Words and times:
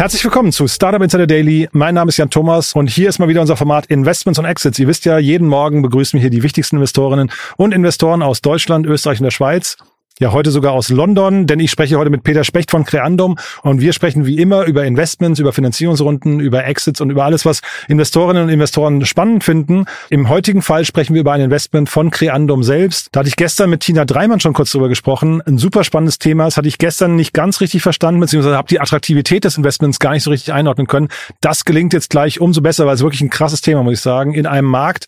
Herzlich 0.00 0.24
willkommen 0.24 0.50
zu 0.50 0.66
Startup 0.66 1.02
Insider 1.02 1.26
Daily. 1.26 1.68
Mein 1.72 1.94
Name 1.94 2.08
ist 2.08 2.16
Jan 2.16 2.30
Thomas 2.30 2.72
und 2.72 2.88
hier 2.88 3.10
ist 3.10 3.18
mal 3.18 3.28
wieder 3.28 3.42
unser 3.42 3.58
Format 3.58 3.84
Investments 3.84 4.38
und 4.38 4.46
Exits. 4.46 4.78
Ihr 4.78 4.88
wisst 4.88 5.04
ja, 5.04 5.18
jeden 5.18 5.46
Morgen 5.46 5.82
begrüßen 5.82 6.16
wir 6.16 6.22
hier 6.22 6.30
die 6.30 6.42
wichtigsten 6.42 6.76
Investorinnen 6.76 7.30
und 7.58 7.74
Investoren 7.74 8.22
aus 8.22 8.40
Deutschland, 8.40 8.86
Österreich 8.86 9.20
und 9.20 9.24
der 9.24 9.30
Schweiz. 9.30 9.76
Ja, 10.20 10.32
heute 10.32 10.50
sogar 10.50 10.72
aus 10.72 10.90
London, 10.90 11.46
denn 11.46 11.60
ich 11.60 11.70
spreche 11.70 11.96
heute 11.96 12.10
mit 12.10 12.24
Peter 12.24 12.44
Specht 12.44 12.70
von 12.70 12.84
Creandum 12.84 13.38
und 13.62 13.80
wir 13.80 13.94
sprechen 13.94 14.26
wie 14.26 14.36
immer 14.36 14.66
über 14.66 14.84
Investments, 14.84 15.40
über 15.40 15.54
Finanzierungsrunden, 15.54 16.40
über 16.40 16.66
Exits 16.66 17.00
und 17.00 17.08
über 17.08 17.24
alles, 17.24 17.46
was 17.46 17.62
Investorinnen 17.88 18.42
und 18.42 18.48
Investoren 18.50 19.02
spannend 19.06 19.44
finden. 19.44 19.86
Im 20.10 20.28
heutigen 20.28 20.60
Fall 20.60 20.84
sprechen 20.84 21.14
wir 21.14 21.22
über 21.22 21.32
ein 21.32 21.40
Investment 21.40 21.88
von 21.88 22.10
Creandum 22.10 22.62
selbst. 22.62 23.08
Da 23.12 23.20
hatte 23.20 23.30
ich 23.30 23.36
gestern 23.36 23.70
mit 23.70 23.80
Tina 23.80 24.04
Dreimann 24.04 24.40
schon 24.40 24.52
kurz 24.52 24.72
drüber 24.72 24.90
gesprochen. 24.90 25.40
Ein 25.40 25.56
super 25.56 25.84
spannendes 25.84 26.18
Thema. 26.18 26.44
Das 26.44 26.58
hatte 26.58 26.68
ich 26.68 26.76
gestern 26.76 27.16
nicht 27.16 27.32
ganz 27.32 27.62
richtig 27.62 27.80
verstanden, 27.80 28.20
beziehungsweise 28.20 28.58
habe 28.58 28.68
die 28.68 28.78
Attraktivität 28.78 29.44
des 29.44 29.56
Investments 29.56 30.00
gar 30.00 30.12
nicht 30.12 30.24
so 30.24 30.28
richtig 30.28 30.52
einordnen 30.52 30.86
können. 30.86 31.08
Das 31.40 31.64
gelingt 31.64 31.94
jetzt 31.94 32.10
gleich 32.10 32.42
umso 32.42 32.60
besser, 32.60 32.84
weil 32.84 32.94
es 32.94 33.02
wirklich 33.02 33.22
ein 33.22 33.30
krasses 33.30 33.62
Thema, 33.62 33.82
muss 33.82 33.94
ich 33.94 34.00
sagen, 34.02 34.34
in 34.34 34.44
einem 34.44 34.68
Markt, 34.68 35.06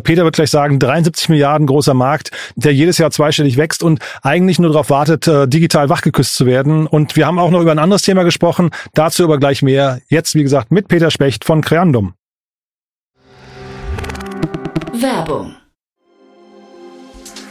Peter 0.00 0.24
wird 0.24 0.36
gleich 0.36 0.50
sagen, 0.50 0.78
73 0.78 1.28
Milliarden 1.28 1.66
großer 1.66 1.94
Markt, 1.94 2.30
der 2.56 2.74
jedes 2.74 2.98
Jahr 2.98 3.10
zweistellig 3.10 3.56
wächst 3.56 3.82
und 3.82 4.00
eigentlich 4.22 4.58
nur 4.58 4.70
darauf 4.70 4.90
wartet, 4.90 5.26
äh, 5.26 5.46
digital 5.46 5.88
wachgeküsst 5.88 6.34
zu 6.36 6.46
werden. 6.46 6.86
Und 6.86 7.16
wir 7.16 7.26
haben 7.26 7.38
auch 7.38 7.50
noch 7.50 7.60
über 7.60 7.72
ein 7.72 7.78
anderes 7.78 8.02
Thema 8.02 8.22
gesprochen, 8.22 8.70
dazu 8.94 9.24
aber 9.24 9.38
gleich 9.38 9.62
mehr. 9.62 10.00
Jetzt, 10.08 10.34
wie 10.34 10.42
gesagt, 10.42 10.70
mit 10.70 10.88
Peter 10.88 11.10
Specht 11.10 11.44
von 11.44 11.60
Creandum. 11.60 12.14
Werbung. 14.92 15.56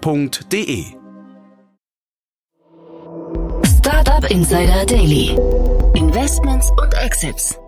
www.startup.de. 0.00 0.84
Startup 3.78 4.30
Insider 4.30 4.86
Daily. 4.86 5.36
Investments 5.94 6.70
und 6.70 6.94
Exits. 7.04 7.58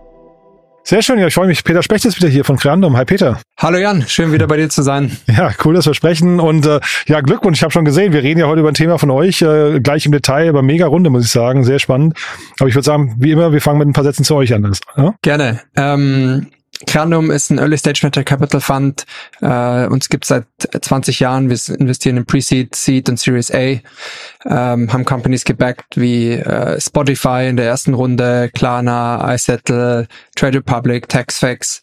Sehr 0.87 1.01
schön, 1.01 1.19
ja, 1.19 1.27
ich 1.27 1.35
freue 1.35 1.47
mich. 1.47 1.65
Peter 1.65 1.83
Specht 1.83 2.05
ist 2.05 2.19
wieder 2.19 2.29
hier 2.29 2.45
von 2.45 2.57
Creandum. 2.57 2.95
Hi 2.97 3.07
Peter. 3.07 3.41
Hallo 3.59 3.79
Jan, 3.79 4.07
schön 4.07 4.33
wieder 4.33 4.47
bei 4.47 4.59
dir 4.59 4.69
zu 4.69 4.83
sein. 4.83 5.17
Ja, 5.27 5.51
cool, 5.65 5.75
dass 5.75 5.87
wir 5.87 5.95
sprechen 5.95 6.41
und 6.41 6.67
äh, 6.67 6.81
ja, 7.07 7.23
Glückwunsch. 7.23 7.59
Ich 7.59 7.63
habe 7.63 7.73
schon 7.73 7.87
gesehen, 7.87 8.13
wir 8.13 8.23
reden 8.23 8.41
ja 8.41 8.47
heute 8.47 8.61
über 8.61 8.69
ein 8.69 8.75
Thema 8.75 8.99
von 8.99 9.11
euch, 9.11 9.41
äh, 9.41 9.81
gleich 9.81 10.05
im 10.05 10.13
Detail, 10.13 10.51
aber 10.51 10.63
mega 10.63 10.87
Runde, 10.87 11.09
muss 11.09 11.25
ich 11.25 11.31
sagen, 11.31 11.65
sehr 11.65 11.79
spannend. 11.79 12.19
Aber 12.61 12.69
ich 12.69 12.75
würde 12.75 12.85
sagen, 12.85 13.17
wie 13.19 13.31
immer, 13.31 13.53
wir 13.53 13.63
fangen 13.63 13.79
mit 13.79 13.89
ein 13.89 13.95
paar 13.95 14.05
Sätzen 14.05 14.25
zu 14.25 14.35
euch 14.35 14.53
an. 14.53 14.71
Ja? 14.97 15.15
Gerne. 15.23 15.61
Ähm, 15.75 16.49
Crandum 16.87 17.31
ist 17.31 17.51
ein 17.51 17.59
Early 17.59 17.79
Stage 17.79 18.03
Venture 18.03 18.25
Capital 18.25 18.61
Fund. 18.61 19.07
Äh, 19.41 19.87
uns 19.87 20.09
gibt 20.09 20.25
seit 20.25 20.47
20 20.59 21.21
Jahren. 21.21 21.49
Wir 21.49 21.59
investieren 21.79 22.17
in 22.17 22.27
Pre-Seed, 22.27 22.75
Seed 22.75 23.09
und 23.09 23.19
Series 23.19 23.51
A. 23.53 23.81
Ähm, 24.47 24.93
haben 24.93 25.05
Companies 25.05 25.45
gebackt 25.45 25.97
wie 25.97 26.33
äh, 26.33 26.81
Spotify 26.81 27.47
in 27.49 27.57
der 27.57 27.67
ersten 27.67 27.95
Runde, 27.95 28.51
Klarna, 28.55 29.35
iSettle, 29.35 30.09
Trade 30.35 30.59
Republic, 30.59 31.09
TaxFax. 31.09 31.81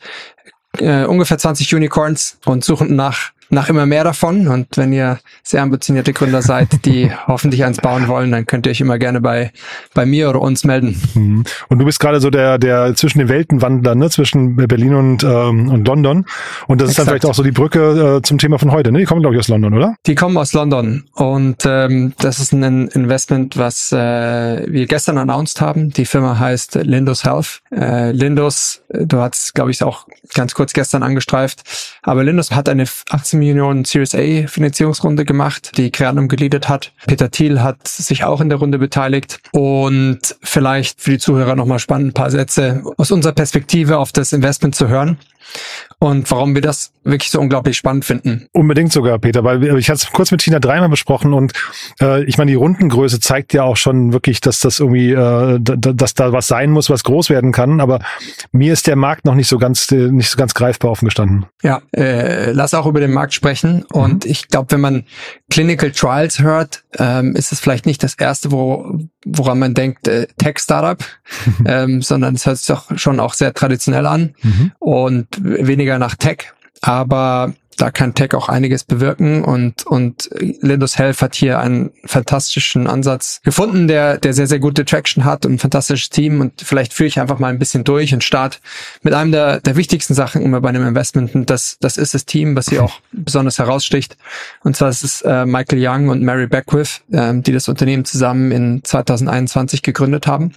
Äh, 0.77 1.05
ungefähr 1.05 1.37
20 1.37 1.73
Unicorns 1.73 2.37
und 2.45 2.63
suchen 2.63 2.95
nach 2.95 3.31
nach 3.51 3.69
immer 3.69 3.85
mehr 3.85 4.03
davon. 4.03 4.47
Und 4.47 4.77
wenn 4.77 4.91
ihr 4.93 5.19
sehr 5.43 5.61
ambitionierte 5.61 6.13
Gründer 6.13 6.41
seid, 6.41 6.85
die 6.85 7.11
hoffentlich 7.27 7.63
eins 7.63 7.77
bauen 7.77 8.07
wollen, 8.07 8.31
dann 8.31 8.45
könnt 8.45 8.65
ihr 8.65 8.71
euch 8.71 8.81
immer 8.81 8.97
gerne 8.97 9.21
bei, 9.21 9.51
bei 9.93 10.05
mir 10.05 10.29
oder 10.29 10.41
uns 10.41 10.63
melden. 10.63 10.99
Mhm. 11.13 11.43
Und 11.67 11.79
du 11.79 11.85
bist 11.85 11.99
gerade 11.99 12.19
so 12.19 12.29
der, 12.29 12.57
der 12.57 12.95
zwischen 12.95 13.19
den 13.19 13.29
Weltenwandler, 13.29 13.95
ne? 13.95 14.09
zwischen 14.09 14.55
Berlin 14.55 14.95
und, 14.95 15.23
ähm, 15.23 15.69
und 15.69 15.87
London. 15.87 16.25
Und 16.67 16.81
das 16.81 16.89
ist 16.89 16.93
Exakt. 16.93 16.97
dann 16.97 17.11
vielleicht 17.11 17.25
auch 17.25 17.35
so 17.35 17.43
die 17.43 17.51
Brücke 17.51 18.17
äh, 18.17 18.21
zum 18.21 18.37
Thema 18.37 18.57
von 18.57 18.71
heute. 18.71 18.91
Ne? 18.91 18.99
Die 18.99 19.05
kommen, 19.05 19.21
glaube 19.21 19.35
ich, 19.35 19.39
aus 19.39 19.49
London, 19.49 19.73
oder? 19.73 19.95
Die 20.05 20.15
kommen 20.15 20.37
aus 20.37 20.53
London. 20.53 21.03
Und 21.13 21.63
ähm, 21.65 22.13
das 22.19 22.39
ist 22.39 22.53
ein 22.53 22.87
Investment, 22.87 23.57
was 23.57 23.91
äh, 23.91 24.65
wir 24.67 24.87
gestern 24.87 25.17
announced 25.17 25.59
haben. 25.59 25.89
Die 25.91 26.05
Firma 26.05 26.39
heißt 26.39 26.75
Lindos 26.75 27.25
Health. 27.25 27.61
Äh, 27.71 28.11
Lindos, 28.11 28.81
du 28.89 29.17
hast, 29.17 29.53
glaube 29.53 29.71
ich, 29.71 29.83
auch 29.83 30.07
ganz 30.33 30.53
kurz 30.53 30.73
gestern 30.73 31.03
angestreift. 31.03 31.63
Aber 32.01 32.23
Lindos 32.23 32.51
hat 32.51 32.69
eine 32.69 32.85
18 33.09 33.40
Millionen 33.41 33.85
Series 33.85 34.15
A 34.15 34.47
Finanzierungsrunde 34.47 35.25
gemacht, 35.25 35.71
die 35.77 35.91
Creandum 35.91 36.27
geleadet 36.27 36.69
hat. 36.69 36.91
Peter 37.07 37.31
Thiel 37.31 37.61
hat 37.61 37.87
sich 37.87 38.23
auch 38.23 38.39
in 38.39 38.49
der 38.49 38.59
Runde 38.59 38.77
beteiligt. 38.77 39.39
Und 39.51 40.35
vielleicht 40.41 41.01
für 41.01 41.11
die 41.11 41.17
Zuhörer 41.17 41.55
nochmal 41.55 41.79
spannend, 41.79 42.09
ein 42.09 42.13
paar 42.13 42.31
Sätze 42.31 42.83
aus 42.97 43.11
unserer 43.11 43.33
Perspektive 43.33 43.97
auf 43.97 44.11
das 44.11 44.31
Investment 44.33 44.75
zu 44.75 44.87
hören 44.87 45.17
und 45.99 46.29
warum 46.31 46.55
wir 46.55 46.61
das 46.61 46.91
wirklich 47.03 47.31
so 47.31 47.39
unglaublich 47.39 47.77
spannend 47.77 48.05
finden. 48.05 48.47
Unbedingt 48.53 48.91
sogar, 48.91 49.17
Peter, 49.19 49.43
weil 49.43 49.63
ich 49.77 49.89
hatte 49.89 49.97
es 50.03 50.11
kurz 50.11 50.31
mit 50.31 50.41
Tina 50.41 50.59
dreimal 50.59 50.89
besprochen 50.89 51.33
und 51.33 51.53
äh, 51.99 52.23
ich 52.25 52.37
meine, 52.37 52.51
die 52.51 52.55
Rundengröße 52.55 53.19
zeigt 53.19 53.53
ja 53.53 53.63
auch 53.63 53.77
schon 53.77 54.13
wirklich, 54.13 54.41
dass 54.41 54.59
das 54.59 54.79
irgendwie, 54.79 55.11
äh, 55.11 55.59
dass 55.59 56.13
da 56.13 56.31
was 56.31 56.47
sein 56.47 56.71
muss, 56.71 56.89
was 56.89 57.03
groß 57.03 57.29
werden 57.29 57.51
kann. 57.51 57.81
Aber 57.81 57.99
mir 58.51 58.73
ist 58.73 58.87
der 58.87 58.95
Markt 58.95 59.25
noch 59.25 59.35
nicht 59.35 59.47
so 59.47 59.57
ganz, 59.57 59.91
äh, 59.91 60.11
nicht 60.11 60.29
so 60.29 60.37
ganz 60.37 60.53
greifbar 60.53 60.91
offen 60.91 61.05
gestanden. 61.05 61.45
Ja, 61.63 61.81
äh, 61.91 62.51
lass 62.51 62.73
auch 62.73 62.85
über 62.85 62.99
den 62.99 63.11
Markt 63.11 63.33
sprechen. 63.33 63.83
Und 63.91 64.25
mhm. 64.25 64.31
ich 64.31 64.47
glaube, 64.47 64.71
wenn 64.71 64.81
man 64.81 65.05
Clinical 65.49 65.91
Trials 65.91 66.39
hört, 66.39 66.83
ähm, 66.97 67.35
ist 67.35 67.51
es 67.51 67.59
vielleicht 67.59 67.85
nicht 67.85 68.03
das 68.03 68.15
erste, 68.15 68.51
wo, 68.51 68.99
woran 69.25 69.59
man 69.59 69.73
denkt, 69.73 70.07
äh, 70.07 70.27
Tech-Startup, 70.37 71.03
ähm, 71.65 72.01
sondern 72.01 72.35
es 72.35 72.45
hört 72.45 72.57
sich 72.57 72.67
doch 72.67 72.97
schon 72.97 73.19
auch 73.19 73.33
sehr 73.33 73.53
traditionell 73.53 74.05
an 74.05 74.35
mhm. 74.41 74.71
und 74.79 75.27
weniger 75.41 75.99
nach 75.99 76.15
Tech. 76.15 76.53
Aber 76.81 77.53
da 77.81 77.89
kann 77.89 78.13
Tech 78.13 78.35
auch 78.35 78.47
einiges 78.47 78.83
bewirken 78.83 79.43
und, 79.43 79.87
und 79.87 80.29
Lindos 80.39 80.99
Health 80.99 81.21
hat 81.21 81.33
hier 81.33 81.59
einen 81.59 81.91
fantastischen 82.05 82.85
Ansatz 82.85 83.41
gefunden, 83.43 83.87
der, 83.87 84.19
der 84.19 84.33
sehr, 84.33 84.45
sehr 84.45 84.59
gute 84.59 84.85
Traction 84.85 85.25
hat 85.25 85.47
und 85.47 85.53
ein 85.53 85.59
fantastisches 85.59 86.09
Team 86.09 86.41
und 86.41 86.61
vielleicht 86.61 86.93
führe 86.93 87.07
ich 87.07 87.19
einfach 87.19 87.39
mal 87.39 87.47
ein 87.47 87.57
bisschen 87.57 87.83
durch 87.83 88.13
und 88.13 88.23
start 88.23 88.61
mit 89.01 89.15
einem 89.15 89.31
der, 89.31 89.61
der 89.61 89.75
wichtigsten 89.75 90.13
Sachen 90.13 90.43
immer 90.43 90.61
bei 90.61 90.69
einem 90.69 90.87
Investment 90.87 91.33
und 91.33 91.49
das, 91.49 91.77
das 91.79 91.97
ist 91.97 92.13
das 92.13 92.25
Team, 92.25 92.55
was 92.55 92.69
hier 92.69 92.83
auch 92.83 92.99
besonders 93.13 93.57
heraussticht 93.57 94.15
und 94.63 94.75
zwar 94.75 94.89
ist 94.89 95.03
es 95.03 95.23
äh, 95.23 95.47
Michael 95.47 95.79
Young 95.83 96.09
und 96.09 96.21
Mary 96.21 96.45
Beckwith, 96.45 97.01
ähm, 97.11 97.41
die 97.41 97.51
das 97.51 97.67
Unternehmen 97.67 98.05
zusammen 98.05 98.51
in 98.51 98.83
2021 98.83 99.81
gegründet 99.81 100.27
haben. 100.27 100.53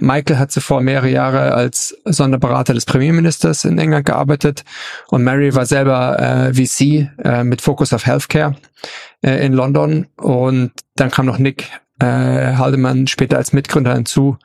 Michael 0.00 0.38
hat 0.38 0.52
zuvor 0.52 0.80
mehrere 0.80 1.08
Jahre 1.08 1.54
als 1.54 1.96
Sonderberater 2.04 2.74
des 2.74 2.84
Premierministers 2.84 3.64
in 3.64 3.78
England 3.78 4.06
gearbeitet 4.06 4.64
und 5.08 5.24
Mary 5.24 5.54
war 5.54 5.66
selber 5.66 6.18
äh, 6.18 6.54
VC 6.54 7.10
äh, 7.24 7.44
mit 7.44 7.60
Fokus 7.62 7.92
auf 7.92 8.06
Healthcare 8.06 8.56
äh, 9.22 9.44
in 9.44 9.52
London. 9.52 10.06
Und 10.16 10.72
dann 10.96 11.10
kam 11.10 11.26
noch 11.26 11.38
Nick 11.38 11.70
äh, 12.00 12.56
Haldemann 12.56 13.06
später 13.06 13.36
als 13.36 13.52
Mitgründer 13.52 13.94
hinzu, 13.94 14.36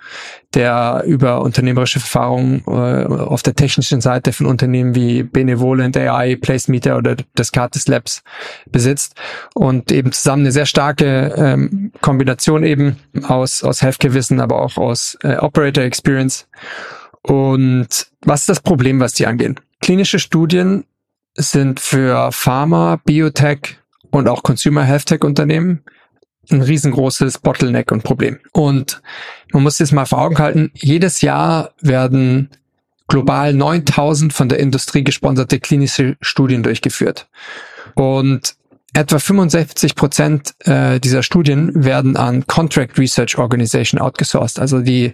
der 0.53 1.03
über 1.05 1.41
unternehmerische 1.41 1.99
Erfahrungen 1.99 2.63
äh, 2.67 3.05
auf 3.05 3.41
der 3.41 3.55
technischen 3.55 4.01
Seite 4.01 4.33
von 4.33 4.45
Unternehmen 4.45 4.93
wie 4.93 5.23
Benevolent 5.23 5.97
AI, 5.97 6.35
Placemeter 6.35 6.97
oder 6.97 7.15
Descartes 7.37 7.87
Labs 7.87 8.23
besitzt 8.71 9.15
und 9.55 9.91
eben 9.91 10.11
zusammen 10.11 10.43
eine 10.43 10.51
sehr 10.51 10.67
starke 10.67 11.33
ähm, 11.35 11.91
Kombination 12.01 12.63
eben 12.63 12.97
aus, 13.23 13.63
aus 13.63 13.81
Healthcare-Wissen, 13.81 14.39
aber 14.39 14.61
auch 14.61 14.77
aus 14.77 15.17
äh, 15.23 15.37
Operator 15.37 15.83
Experience. 15.83 16.47
Und 17.23 18.07
was 18.21 18.41
ist 18.41 18.49
das 18.49 18.59
Problem, 18.61 18.99
was 18.99 19.13
die 19.13 19.25
angehen? 19.25 19.59
Klinische 19.81 20.19
Studien 20.19 20.85
sind 21.35 21.79
für 21.79 22.31
Pharma, 22.31 22.99
Biotech 23.05 23.77
und 24.11 24.27
auch 24.27 24.43
Consumer 24.43 24.83
Health 24.83 25.07
Tech 25.07 25.23
Unternehmen 25.23 25.83
ein 26.51 26.61
riesengroßes 26.61 27.39
Bottleneck 27.39 27.91
und 27.91 28.03
Problem. 28.03 28.39
Und 28.51 29.01
man 29.51 29.63
muss 29.63 29.77
das 29.77 29.91
mal 29.91 30.05
vor 30.05 30.19
Augen 30.19 30.37
halten, 30.37 30.71
jedes 30.73 31.21
Jahr 31.21 31.71
werden 31.81 32.49
global 33.07 33.53
9000 33.53 34.31
von 34.31 34.49
der 34.49 34.59
Industrie 34.59 35.03
gesponserte 35.03 35.59
klinische 35.59 36.15
Studien 36.21 36.63
durchgeführt. 36.63 37.27
Und 37.95 38.55
etwa 38.93 39.19
65 39.19 39.95
Prozent 39.95 40.53
äh, 40.65 40.99
dieser 40.99 41.23
Studien 41.23 41.83
werden 41.83 42.17
an 42.17 42.47
Contract 42.47 42.97
Research 42.97 43.37
Organization 43.37 43.99
outgesourced. 43.99 44.59
Also 44.59 44.79
die, 44.79 45.13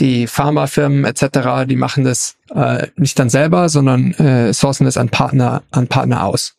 die 0.00 0.26
Pharmafirmen 0.26 1.04
etc., 1.04 1.66
die 1.66 1.76
machen 1.76 2.04
das 2.04 2.36
äh, 2.54 2.88
nicht 2.96 3.18
dann 3.18 3.30
selber, 3.30 3.68
sondern 3.68 4.12
äh, 4.12 4.52
sourcen 4.52 4.84
das 4.84 4.96
an 4.96 5.08
Partner, 5.08 5.62
an 5.70 5.88
Partner 5.88 6.24
aus. 6.24 6.56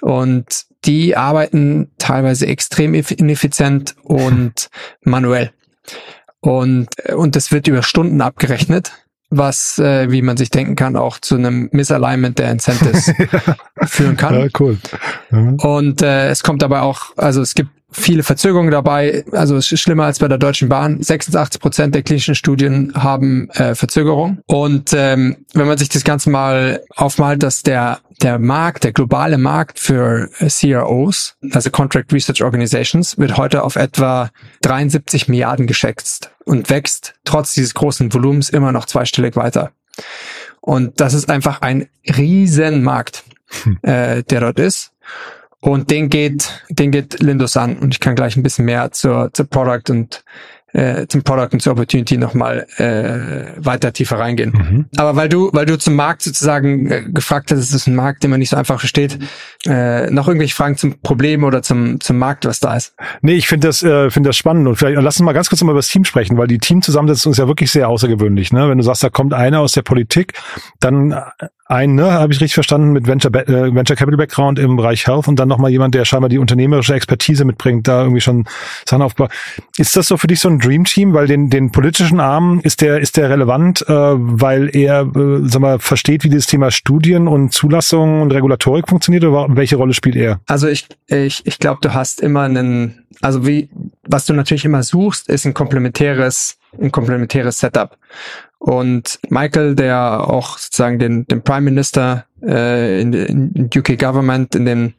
Und 0.00 0.67
die 0.84 1.16
arbeiten 1.16 1.90
teilweise 1.98 2.46
extrem 2.46 2.94
ineffizient 2.94 3.96
und 4.02 4.70
manuell. 5.02 5.52
Und, 6.40 6.88
und 7.12 7.34
das 7.34 7.50
wird 7.50 7.66
über 7.66 7.82
Stunden 7.82 8.20
abgerechnet 8.20 8.92
was, 9.30 9.78
äh, 9.78 10.10
wie 10.10 10.22
man 10.22 10.36
sich 10.36 10.50
denken 10.50 10.74
kann, 10.74 10.96
auch 10.96 11.18
zu 11.18 11.36
einem 11.36 11.68
Misalignment 11.72 12.38
der 12.38 12.50
Incentives 12.50 13.12
führen 13.84 14.16
kann. 14.16 14.34
Ja, 14.34 14.46
cool. 14.58 14.78
Mhm. 15.30 15.54
Und 15.56 16.02
äh, 16.02 16.30
es 16.30 16.42
kommt 16.42 16.62
aber 16.62 16.82
auch, 16.82 17.16
also 17.16 17.42
es 17.42 17.54
gibt 17.54 17.70
viele 17.90 18.22
Verzögerungen 18.22 18.70
dabei. 18.70 19.24
Also 19.32 19.56
es 19.56 19.72
ist 19.72 19.80
schlimmer 19.80 20.04
als 20.04 20.18
bei 20.18 20.28
der 20.28 20.38
Deutschen 20.38 20.68
Bahn. 20.68 21.02
86 21.02 21.60
Prozent 21.60 21.94
der 21.94 22.02
klinischen 22.02 22.34
Studien 22.34 22.92
haben 22.94 23.48
äh, 23.50 23.74
Verzögerung. 23.74 24.38
Und 24.46 24.92
ähm, 24.92 25.38
wenn 25.54 25.66
man 25.66 25.78
sich 25.78 25.88
das 25.88 26.04
Ganze 26.04 26.30
mal 26.30 26.82
aufmalt, 26.96 27.42
dass 27.42 27.62
der 27.62 28.00
der 28.22 28.38
Markt, 28.38 28.84
der 28.84 28.92
globale 28.92 29.38
Markt 29.38 29.78
für 29.78 30.28
äh, 30.40 30.48
CROs, 30.48 31.36
also 31.52 31.70
Contract 31.70 32.12
Research 32.12 32.42
Organizations, 32.42 33.16
wird 33.18 33.36
heute 33.36 33.62
auf 33.62 33.76
etwa 33.76 34.30
73 34.62 35.28
Milliarden 35.28 35.66
geschätzt 35.66 36.32
und 36.44 36.68
wächst 36.70 37.14
trotz 37.24 37.54
dieses 37.54 37.74
großen 37.74 38.12
Volumens 38.12 38.50
immer 38.50 38.72
noch 38.72 38.86
zweistellig 38.86 39.36
weiter. 39.36 39.70
Und 40.60 41.00
das 41.00 41.14
ist 41.14 41.30
einfach 41.30 41.60
ein 41.62 41.88
Riesenmarkt, 42.06 43.24
hm. 43.62 43.78
äh, 43.82 44.22
der 44.24 44.40
dort 44.40 44.58
ist. 44.58 44.92
Und 45.60 45.90
den 45.90 46.08
geht, 46.08 46.64
den 46.68 46.92
geht 46.92 47.20
Lindos 47.20 47.56
an. 47.56 47.78
Und 47.78 47.94
ich 47.94 48.00
kann 48.00 48.14
gleich 48.14 48.36
ein 48.36 48.42
bisschen 48.42 48.64
mehr 48.64 48.92
zur, 48.92 49.30
zur 49.32 49.46
Product 49.46 49.90
und 49.90 50.22
äh, 50.72 51.06
zum 51.06 51.22
Product 51.22 51.48
und 51.52 51.60
zur 51.60 51.72
Opportunity 51.72 52.18
nochmal 52.18 52.66
äh, 52.76 53.52
weiter 53.56 53.92
tiefer 53.92 54.18
reingehen. 54.18 54.52
Mhm. 54.52 54.86
Aber 54.96 55.16
weil 55.16 55.28
du, 55.28 55.50
weil 55.52 55.66
du 55.66 55.78
zum 55.78 55.94
Markt 55.94 56.22
sozusagen 56.22 56.90
äh, 56.90 57.02
gefragt 57.08 57.50
hast, 57.50 57.58
ist 57.58 57.74
es 57.74 57.86
ein 57.86 57.94
Markt, 57.94 58.22
den 58.22 58.30
man 58.30 58.38
nicht 58.38 58.50
so 58.50 58.56
einfach 58.56 58.78
versteht, 58.78 59.18
äh, 59.66 60.10
noch 60.10 60.28
irgendwelche 60.28 60.54
Fragen 60.54 60.76
zum 60.76 61.00
Problem 61.00 61.44
oder 61.44 61.62
zum, 61.62 62.00
zum 62.00 62.18
Markt, 62.18 62.44
was 62.44 62.60
da 62.60 62.76
ist? 62.76 62.94
Nee, 63.22 63.34
ich 63.34 63.48
finde 63.48 63.68
das, 63.68 63.82
äh, 63.82 64.10
finde 64.10 64.28
das 64.28 64.36
spannend 64.36 64.68
und 64.68 64.76
vielleicht 64.76 65.00
lass 65.00 65.18
uns 65.18 65.24
mal 65.24 65.32
ganz 65.32 65.48
kurz 65.48 65.62
mal 65.62 65.70
über 65.70 65.78
das 65.78 65.88
Team 65.88 66.04
sprechen, 66.04 66.36
weil 66.36 66.48
die 66.48 66.58
Teamzusammensetzung 66.58 67.32
ist 67.32 67.38
ja 67.38 67.48
wirklich 67.48 67.70
sehr 67.70 67.88
außergewöhnlich. 67.88 68.52
Ne? 68.52 68.68
Wenn 68.68 68.78
du 68.78 68.84
sagst, 68.84 69.02
da 69.02 69.08
kommt 69.08 69.32
einer 69.32 69.60
aus 69.60 69.72
der 69.72 69.82
Politik, 69.82 70.34
dann 70.80 71.14
ein, 71.68 71.94
ne, 71.94 72.10
habe 72.12 72.32
ich 72.32 72.40
richtig 72.40 72.54
verstanden, 72.54 72.92
mit 72.92 73.06
Venture, 73.06 73.30
äh, 73.46 73.74
Venture 73.74 73.94
Capital 73.94 74.16
Background 74.16 74.58
im 74.58 74.76
Bereich 74.76 75.06
Health 75.06 75.28
und 75.28 75.38
dann 75.38 75.48
nochmal 75.48 75.70
jemand, 75.70 75.94
der 75.94 76.06
scheinbar 76.06 76.30
die 76.30 76.38
unternehmerische 76.38 76.94
Expertise 76.94 77.44
mitbringt, 77.44 77.86
da 77.86 78.02
irgendwie 78.02 78.22
schon 78.22 78.46
Sachen 78.88 79.02
aufbaut. 79.02 79.30
Ist 79.76 79.94
das 79.94 80.08
so 80.08 80.16
für 80.16 80.28
dich 80.28 80.40
so 80.40 80.48
ein 80.48 80.58
Dream 80.58 80.84
Team? 80.84 81.12
Weil 81.12 81.26
den, 81.26 81.50
den 81.50 81.70
politischen 81.70 82.20
Arm, 82.20 82.60
ist 82.64 82.80
der, 82.80 83.00
ist 83.00 83.18
der 83.18 83.28
relevant, 83.28 83.82
äh, 83.86 83.92
weil 83.92 84.74
er, 84.74 85.02
äh, 85.02 85.40
sag 85.44 85.60
mal, 85.60 85.78
versteht, 85.78 86.24
wie 86.24 86.30
dieses 86.30 86.46
Thema 86.46 86.70
Studien 86.70 87.28
und 87.28 87.52
Zulassung 87.52 88.22
und 88.22 88.32
Regulatorik 88.32 88.88
funktioniert 88.88 89.24
oder 89.24 89.46
welche 89.50 89.76
Rolle 89.76 89.92
spielt 89.92 90.16
er? 90.16 90.40
Also 90.46 90.68
ich, 90.68 90.86
ich, 91.06 91.46
ich 91.46 91.58
glaube, 91.58 91.80
du 91.82 91.92
hast 91.92 92.22
immer 92.22 92.42
einen, 92.42 93.04
also 93.20 93.46
wie, 93.46 93.68
was 94.06 94.24
du 94.24 94.32
natürlich 94.32 94.64
immer 94.64 94.82
suchst, 94.82 95.28
ist 95.28 95.44
ein 95.44 95.52
komplementäres, 95.52 96.56
ein 96.80 96.92
komplementäres 96.92 97.60
Setup. 97.60 97.98
Und 98.58 99.20
Michael, 99.28 99.76
der 99.76 100.28
auch 100.28 100.58
sozusagen 100.58 100.98
den, 100.98 101.26
den 101.26 101.42
Prime 101.42 101.60
Minister 101.62 102.26
äh, 102.42 103.00
in, 103.00 103.12
in 103.12 103.70
UK 103.74 103.98
Government 103.98 104.54
in 104.54 104.64
den 104.64 104.94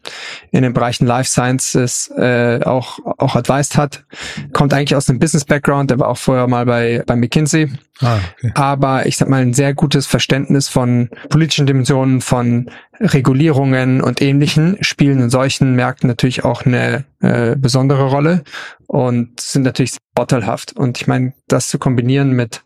in 0.51 0.63
den 0.63 0.73
Bereichen 0.73 1.06
Life 1.06 1.29
Sciences 1.29 2.09
äh, 2.17 2.61
auch 2.63 3.00
auch 3.17 3.35
advised 3.35 3.77
hat, 3.77 4.06
kommt 4.53 4.73
eigentlich 4.73 4.95
aus 4.95 5.06
dem 5.06 5.19
Business 5.19 5.45
Background. 5.45 5.91
Der 5.91 6.00
war 6.00 6.07
auch 6.07 6.17
vorher 6.17 6.47
mal 6.47 6.65
bei 6.65 7.03
bei 7.06 7.15
McKinsey. 7.15 7.69
Ah, 8.01 8.19
okay. 8.38 8.51
Aber 8.56 9.06
ich 9.06 9.17
sag 9.17 9.27
mal 9.27 9.41
ein 9.41 9.53
sehr 9.53 9.73
gutes 9.73 10.07
Verständnis 10.07 10.69
von 10.69 11.09
politischen 11.29 11.65
Dimensionen, 11.65 12.21
von 12.21 12.69
Regulierungen 13.01 14.01
und 14.01 14.21
Ähnlichen 14.21 14.77
spielen 14.81 15.19
in 15.19 15.29
solchen 15.29 15.75
Märkten 15.75 16.07
natürlich 16.07 16.45
auch 16.45 16.65
eine 16.65 17.06
äh, 17.21 17.56
besondere 17.57 18.06
Rolle 18.09 18.44
und 18.89 19.39
sind 19.39 19.62
natürlich 19.62 19.97
vorteilhaft. 20.15 20.74
Und 20.74 21.00
ich 21.00 21.06
meine, 21.06 21.33
das 21.47 21.68
zu 21.68 21.77
kombinieren 21.77 22.31
mit 22.31 22.63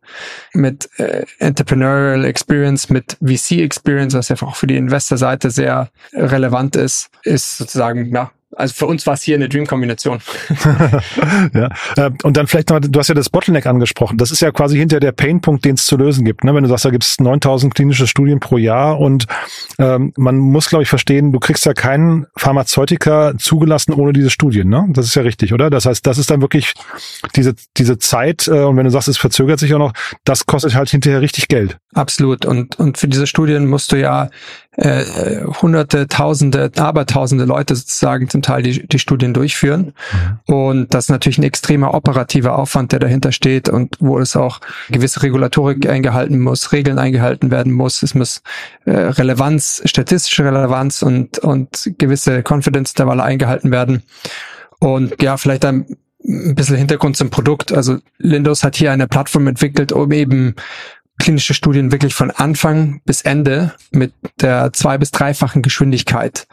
mit 0.54 0.90
äh, 0.98 1.26
Entrepreneurial 1.40 2.24
Experience, 2.24 2.90
mit 2.90 3.18
VC 3.22 3.60
Experience, 3.60 4.14
was 4.14 4.30
ja 4.30 4.38
auch 4.42 4.56
für 4.56 4.68
die 4.68 4.78
Investorseite 4.78 5.52
sehr 5.52 5.90
relevant 6.14 6.78
ist, 6.78 7.10
ist 7.24 7.58
sozusagen 7.58 8.14
ja 8.16 8.32
also 8.56 8.74
für 8.74 8.86
uns 8.86 9.06
war 9.08 9.14
es 9.14 9.22
hier 9.22 9.36
eine 9.36 9.50
Dream-Kombination. 9.50 10.20
ja. 11.54 11.70
Äh, 11.96 12.12
und 12.24 12.38
dann 12.38 12.48
vielleicht 12.48 12.70
noch, 12.70 12.80
du 12.80 13.00
hast 13.00 13.08
ja 13.08 13.16
das 13.16 13.30
Bottleneck 13.30 13.66
angesprochen. 13.66 14.18
Das 14.18 14.32
ist 14.32 14.42
ja 14.42 14.52
quasi 14.52 14.78
hinter 14.78 15.00
der 15.00 15.12
Painpunkt, 15.12 15.66
den 15.66 15.76
es 15.76 15.86
zu 15.86 15.98
lösen 15.98 16.26
gibt. 16.26 16.44
Ne? 16.44 16.54
Wenn 16.54 16.64
du 16.64 16.70
sagst, 16.70 16.86
da 16.86 16.90
gibt 16.90 17.04
es 17.04 17.20
9000 17.20 17.74
klinische 17.74 18.08
Studien 18.08 18.40
pro 18.40 18.58
Jahr 18.58 19.00
und 19.00 19.26
ähm, 19.80 20.14
man 20.18 20.38
muss, 20.38 20.70
glaube 20.70 20.84
ich, 20.84 20.90
verstehen, 20.90 21.32
du 21.32 21.40
kriegst 21.40 21.66
ja 21.66 21.74
keinen 21.74 22.28
Pharmazeutiker 22.36 23.34
zugelassen 23.38 23.94
ohne 23.94 24.14
diese 24.14 24.30
Studien. 24.30 24.70
Ne? 24.70 24.86
Das 24.90 25.06
ist 25.06 25.16
ja 25.16 25.24
richtig, 25.24 25.54
oder? 25.54 25.70
Das 25.70 25.86
heißt, 25.86 26.06
das 26.06 26.18
ist 26.18 26.30
dann 26.30 26.42
wirklich 26.42 26.74
diese, 27.36 27.56
diese 27.78 27.98
Zeit 27.98 28.48
äh, 28.48 28.64
und 28.64 28.78
wenn 28.78 28.86
du 28.86 28.92
sagst, 28.92 29.08
es 29.08 29.18
verzögert 29.18 29.60
sich 29.60 29.74
auch 29.74 29.80
noch, 29.80 29.94
das 30.24 30.46
kostet 30.46 30.76
halt 30.76 30.90
hinterher 30.90 31.22
richtig 31.22 31.48
Geld. 31.48 31.78
Absolut. 31.94 32.46
Und, 32.46 32.80
und 32.80 32.98
für 32.98 33.08
diese 33.08 33.28
Studien 33.28 33.68
musst 33.68 33.92
du 33.92 34.00
ja 34.00 34.30
äh, 34.76 35.44
hunderte, 35.62 36.08
tausende, 36.08 36.72
abertausende 36.78 37.46
Leute 37.46 37.76
sozusagen 37.76 38.30
zum 38.30 38.42
Teil 38.44 38.62
die, 38.62 38.88
die 38.88 39.00
Studien 39.00 39.34
durchführen. 39.34 39.94
Mhm. 40.48 40.54
Und 40.54 40.94
das 40.94 41.06
ist 41.06 41.10
natürlich 41.10 41.40
ein 41.40 41.44
extremer 41.44 41.94
operativer 41.94 42.58
Aufwand, 42.58 42.92
der 42.92 43.00
dahinter 43.00 43.32
steht 43.32 43.70
und 43.70 43.96
wo 44.00 44.20
es 44.20 44.36
auch 44.36 44.60
gewisse 44.90 45.24
Regulatorik 45.24 45.90
eingehalten 45.90 46.40
muss, 46.40 46.72
Regeln 46.72 47.00
eingehalten 47.00 47.50
werden 47.50 47.74
muss. 47.74 48.04
Es 48.04 48.14
muss 48.14 48.44
äh, 48.86 48.92
Relevanz, 48.92 49.82
statistische 49.86 50.46
Relevanz 50.46 51.02
und, 51.02 51.40
und 51.40 51.92
gewisse 51.98 52.44
Confidence-Intervalle 52.48 53.24
eingehalten 53.24 53.72
werden. 53.72 54.04
Und 54.80 55.22
ja, 55.22 55.38
vielleicht 55.38 55.66
ein 55.66 55.98
bisschen 56.24 56.78
Hintergrund 56.78 57.18
zum 57.18 57.30
Produkt. 57.30 57.72
Also 57.72 57.98
Lindos 58.18 58.64
hat 58.64 58.76
hier 58.76 58.92
eine 58.92 59.08
Plattform 59.08 59.48
entwickelt, 59.48 59.92
um 59.92 60.12
eben 60.12 60.56
klinische 61.20 61.54
Studien 61.54 61.92
wirklich 61.92 62.14
von 62.14 62.32
Anfang 62.32 63.02
bis 63.06 63.22
Ende 63.22 63.74
mit 63.92 64.14
der 64.42 64.74
zwei- 64.74 64.98
bis 64.98 65.12
dreifachen 65.12 65.62
Geschwindigkeit 65.62 66.48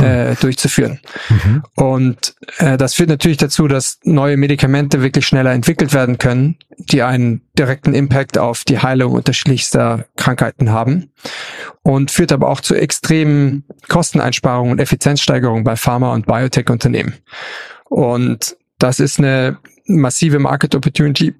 äh, 0.00 0.34
durchzuführen. 0.36 1.00
Mhm. 1.28 1.62
Und 1.74 2.34
äh, 2.58 2.76
das 2.76 2.94
führt 2.94 3.10
natürlich 3.10 3.36
dazu, 3.36 3.68
dass 3.68 4.00
neue 4.04 4.36
Medikamente 4.36 5.02
wirklich 5.02 5.26
schneller 5.26 5.52
entwickelt 5.52 5.92
werden 5.92 6.18
können, 6.18 6.56
die 6.78 7.02
einen 7.02 7.42
direkten 7.58 7.94
Impact 7.94 8.38
auf 8.38 8.64
die 8.64 8.78
Heilung 8.78 9.12
unterschiedlichster 9.12 10.06
Krankheiten 10.16 10.70
haben 10.70 11.12
und 11.82 12.10
führt 12.10 12.32
aber 12.32 12.48
auch 12.48 12.60
zu 12.60 12.74
extremen 12.74 13.64
Kosteneinsparungen 13.88 14.72
und 14.72 14.80
Effizienzsteigerungen 14.80 15.62
bei 15.62 15.76
Pharma- 15.76 16.14
und 16.14 16.26
Biotech-Unternehmen. 16.26 17.14
Und 17.84 18.56
das 18.78 18.98
ist 18.98 19.18
eine 19.18 19.58
massive 19.86 20.38
Market 20.38 20.74
Opportunity, 20.74 21.34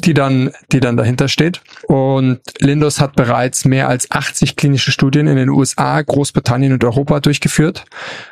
die 0.00 0.14
dann, 0.14 0.50
die 0.72 0.80
dann 0.80 0.96
dahinter 0.96 1.28
steht. 1.28 1.60
Und 1.84 2.40
Lindos 2.58 3.00
hat 3.00 3.16
bereits 3.16 3.64
mehr 3.64 3.88
als 3.88 4.10
80 4.10 4.56
klinische 4.56 4.92
Studien 4.92 5.26
in 5.26 5.36
den 5.36 5.48
USA, 5.48 6.00
Großbritannien 6.00 6.72
und 6.72 6.84
Europa 6.84 7.20
durchgeführt 7.20 7.84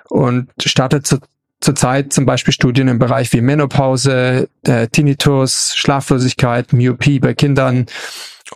und 0.08 0.48
startet 0.64 1.06
zu, 1.06 1.18
zurzeit 1.60 2.12
zum 2.12 2.26
Beispiel 2.26 2.52
Studien 2.52 2.88
im 2.88 2.98
Bereich 2.98 3.32
wie 3.32 3.40
Menopause, 3.40 4.48
äh, 4.64 4.87
Tinnitus, 4.88 5.75
Schlaflosigkeit, 5.76 6.72
Myopie 6.72 7.18
bei 7.18 7.34
Kindern, 7.34 7.87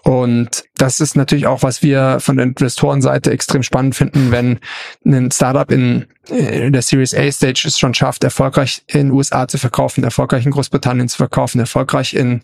und 0.04 0.64
das 0.76 1.00
ist 1.00 1.16
natürlich 1.16 1.46
auch, 1.46 1.62
was 1.62 1.82
wir 1.82 2.18
von 2.18 2.36
der 2.36 2.46
Investorenseite 2.46 3.30
extrem 3.30 3.62
spannend 3.62 3.94
finden, 3.94 4.32
wenn 4.32 4.58
ein 5.06 5.30
Startup 5.30 5.70
in, 5.70 6.06
in 6.28 6.72
der 6.72 6.82
Series 6.82 7.14
A 7.14 7.30
Stage 7.30 7.64
es 7.66 7.78
schon 7.78 7.94
schafft, 7.94 8.24
erfolgreich 8.24 8.82
in 8.88 9.12
USA 9.12 9.46
zu 9.46 9.58
verkaufen, 9.58 10.02
erfolgreich 10.02 10.44
in 10.44 10.50
Großbritannien 10.50 11.08
zu 11.08 11.18
verkaufen, 11.18 11.60
erfolgreich 11.60 12.14
in, 12.14 12.42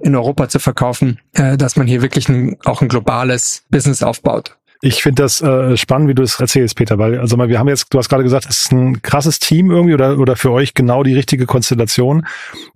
in 0.00 0.16
Europa 0.16 0.48
zu 0.48 0.58
verkaufen, 0.58 1.20
äh, 1.34 1.56
dass 1.56 1.76
man 1.76 1.86
hier 1.86 2.02
wirklich 2.02 2.28
ein, 2.28 2.56
auch 2.64 2.82
ein 2.82 2.88
globales 2.88 3.64
Business 3.70 4.02
aufbaut. 4.02 4.57
Ich 4.80 5.02
finde 5.02 5.24
das 5.24 5.40
äh, 5.40 5.76
spannend, 5.76 6.08
wie 6.08 6.14
du 6.14 6.22
es 6.22 6.38
erzählst, 6.38 6.76
Peter, 6.76 6.98
weil 6.98 7.18
also 7.18 7.36
mal, 7.36 7.48
wir 7.48 7.58
haben 7.58 7.66
jetzt, 7.66 7.92
du 7.92 7.98
hast 7.98 8.08
gerade 8.08 8.22
gesagt, 8.22 8.46
es 8.48 8.62
ist 8.62 8.72
ein 8.72 9.02
krasses 9.02 9.40
Team 9.40 9.72
irgendwie 9.72 9.94
oder 9.94 10.16
oder 10.20 10.36
für 10.36 10.52
euch 10.52 10.72
genau 10.72 11.02
die 11.02 11.14
richtige 11.14 11.46
Konstellation. 11.46 12.24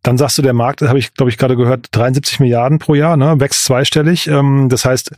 Dann 0.02 0.18
sagst 0.18 0.36
du, 0.36 0.42
der 0.42 0.52
Markt, 0.52 0.82
habe 0.82 0.98
ich 0.98 1.14
glaube 1.14 1.30
ich 1.30 1.38
gerade 1.38 1.54
gehört, 1.56 1.86
73 1.92 2.40
Milliarden 2.40 2.80
pro 2.80 2.96
Jahr, 2.96 3.16
ne, 3.16 3.38
wächst 3.38 3.64
zweistellig. 3.64 4.26
Ähm, 4.26 4.68
das 4.68 4.84
heißt, 4.84 5.12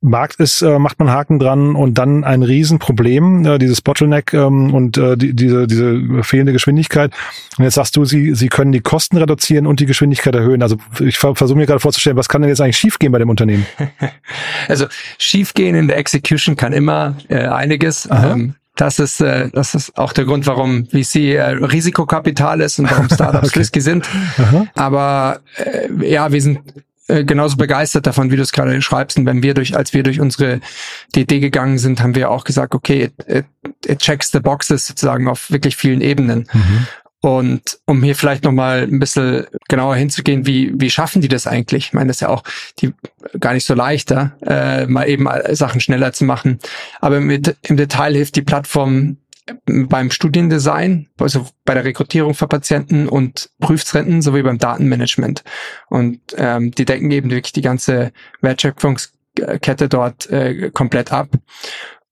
Markt 0.00 0.36
ist, 0.36 0.62
äh, 0.62 0.78
macht 0.78 0.98
man 0.98 1.10
Haken 1.10 1.38
dran 1.38 1.76
und 1.76 1.98
dann 1.98 2.24
ein 2.24 2.42
Riesenproblem, 2.42 3.44
äh, 3.44 3.58
dieses 3.58 3.82
Bottleneck 3.82 4.32
ähm, 4.32 4.72
und 4.72 4.96
äh, 4.96 5.18
die, 5.18 5.34
diese 5.34 5.66
diese 5.66 6.22
fehlende 6.22 6.54
Geschwindigkeit. 6.54 7.12
Und 7.58 7.64
jetzt 7.64 7.74
sagst 7.74 7.96
du, 7.96 8.06
sie 8.06 8.34
sie 8.34 8.48
können 8.48 8.72
die 8.72 8.80
Kosten 8.80 9.18
reduzieren 9.18 9.66
und 9.66 9.78
die 9.78 9.86
Geschwindigkeit 9.86 10.34
erhöhen. 10.34 10.62
Also 10.62 10.78
ich 11.00 11.18
versuche 11.18 11.54
mir 11.54 11.66
gerade 11.66 11.80
vorzustellen, 11.80 12.16
was 12.16 12.30
kann 12.30 12.40
denn 12.40 12.48
jetzt 12.48 12.62
eigentlich 12.62 12.78
schiefgehen 12.78 13.12
bei 13.12 13.18
dem 13.18 13.28
Unternehmen? 13.28 13.66
Also 14.68 14.86
schiefgehen 15.18 15.74
in 15.74 15.88
der 15.88 15.96
Execution 15.96 16.29
kann 16.56 16.72
immer 16.72 17.16
äh, 17.28 17.46
einiges. 17.46 18.08
Ähm, 18.10 18.54
das 18.76 18.98
ist, 18.98 19.20
äh, 19.20 19.50
das 19.52 19.74
ist 19.74 19.98
auch 19.98 20.12
der 20.12 20.24
Grund, 20.24 20.46
warum 20.46 20.86
VC 20.86 21.16
äh, 21.16 21.42
Risikokapital 21.42 22.60
ist 22.60 22.78
und 22.78 22.90
warum 22.90 23.08
Startups 23.12 23.48
okay. 23.48 23.58
risky 23.58 23.80
sind. 23.80 24.08
Aha. 24.38 24.66
Aber 24.74 25.40
äh, 25.56 26.10
ja, 26.10 26.32
wir 26.32 26.40
sind 26.40 26.60
äh, 27.10 27.24
genauso 27.24 27.56
begeistert 27.56 28.06
davon, 28.06 28.30
wie 28.30 28.36
du 28.36 28.42
es 28.42 28.52
gerade 28.52 28.80
schreibst. 28.80 29.18
Und 29.18 29.26
wenn 29.26 29.42
wir 29.42 29.54
durch, 29.54 29.76
als 29.76 29.92
wir 29.92 30.02
durch 30.02 30.20
unsere 30.20 30.60
DD 31.14 31.40
gegangen 31.40 31.78
sind, 31.78 32.00
haben 32.00 32.14
wir 32.14 32.30
auch 32.30 32.44
gesagt, 32.44 32.74
okay, 32.74 33.04
it, 33.04 33.12
it, 33.26 33.46
it 33.84 33.98
checks 33.98 34.30
the 34.30 34.40
boxes 34.40 34.86
sozusagen 34.86 35.28
auf 35.28 35.50
wirklich 35.50 35.76
vielen 35.76 36.00
Ebenen. 36.00 36.46
Mhm. 36.52 36.86
Und 37.22 37.78
um 37.84 38.02
hier 38.02 38.16
vielleicht 38.16 38.44
nochmal 38.44 38.82
ein 38.82 38.98
bisschen 38.98 39.46
genauer 39.68 39.96
hinzugehen, 39.96 40.46
wie, 40.46 40.72
wie 40.74 40.88
schaffen 40.88 41.20
die 41.20 41.28
das 41.28 41.46
eigentlich? 41.46 41.86
Ich 41.88 41.92
meine, 41.92 42.08
das 42.08 42.16
ist 42.16 42.20
ja 42.20 42.30
auch 42.30 42.42
die, 42.78 42.94
gar 43.38 43.52
nicht 43.52 43.66
so 43.66 43.74
leichter, 43.74 44.36
äh, 44.40 44.86
mal 44.86 45.06
eben 45.06 45.28
Sachen 45.54 45.80
schneller 45.80 46.12
zu 46.12 46.24
machen. 46.24 46.58
Aber 47.00 47.20
mit, 47.20 47.56
im 47.62 47.76
Detail 47.76 48.14
hilft 48.14 48.36
die 48.36 48.42
Plattform 48.42 49.18
beim 49.66 50.10
Studiendesign, 50.10 51.08
also 51.18 51.46
bei 51.64 51.74
der 51.74 51.84
Rekrutierung 51.84 52.34
für 52.34 52.46
Patienten 52.46 53.08
und 53.08 53.50
Prüftrenten 53.60 54.22
sowie 54.22 54.42
beim 54.42 54.58
Datenmanagement. 54.58 55.44
Und 55.88 56.20
ähm, 56.36 56.70
die 56.70 56.84
decken 56.84 57.10
eben 57.10 57.30
wirklich 57.30 57.52
die 57.52 57.62
ganze 57.62 58.12
Wertschöpfungskette 58.40 59.88
dort 59.88 60.30
äh, 60.30 60.70
komplett 60.70 61.12
ab. 61.12 61.28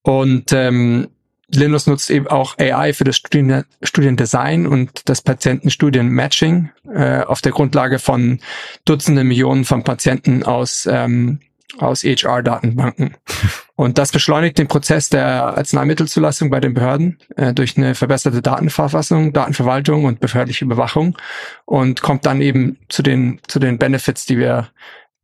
Und 0.03 0.53
ähm, 0.53 1.09
Linus 1.51 1.87
nutzt 1.87 2.11
eben 2.11 2.27
auch 2.27 2.59
AI 2.59 2.93
für 2.93 3.05
das 3.05 3.17
Studien 3.17 3.65
Studiendesign 3.83 4.67
und 4.67 5.09
das 5.09 5.23
Patientenstudienmatching 5.23 6.71
äh, 6.93 7.23
auf 7.23 7.41
der 7.41 7.53
Grundlage 7.53 7.99
von 7.99 8.41
Dutzenden 8.85 9.27
Millionen 9.27 9.65
von 9.65 9.83
Patienten 9.83 10.43
aus 10.43 10.87
ähm, 10.91 11.41
aus 11.79 12.03
HR-Datenbanken. 12.03 13.17
Und 13.77 13.99
das 13.99 14.11
beschleunigt 14.11 14.59
den 14.59 14.67
Prozess 14.67 15.11
der 15.11 15.57
Arzneimittelzulassung 15.57 16.51
bei 16.51 16.61
den 16.61 16.75
Behörden 16.75 17.19
äh, 17.37 17.55
durch 17.55 17.77
eine 17.77 17.95
verbesserte 17.95 18.43
Datenverfassung, 18.43 19.33
Datenverwaltung 19.33 20.05
und 20.05 20.19
behördliche 20.19 20.65
Überwachung 20.65 21.17
und 21.65 22.03
kommt 22.03 22.27
dann 22.27 22.41
eben 22.41 22.79
zu 22.89 23.03
den 23.03 23.41
zu 23.47 23.61
den 23.61 23.79
Benefits, 23.79 24.27
die 24.27 24.39
wir 24.39 24.69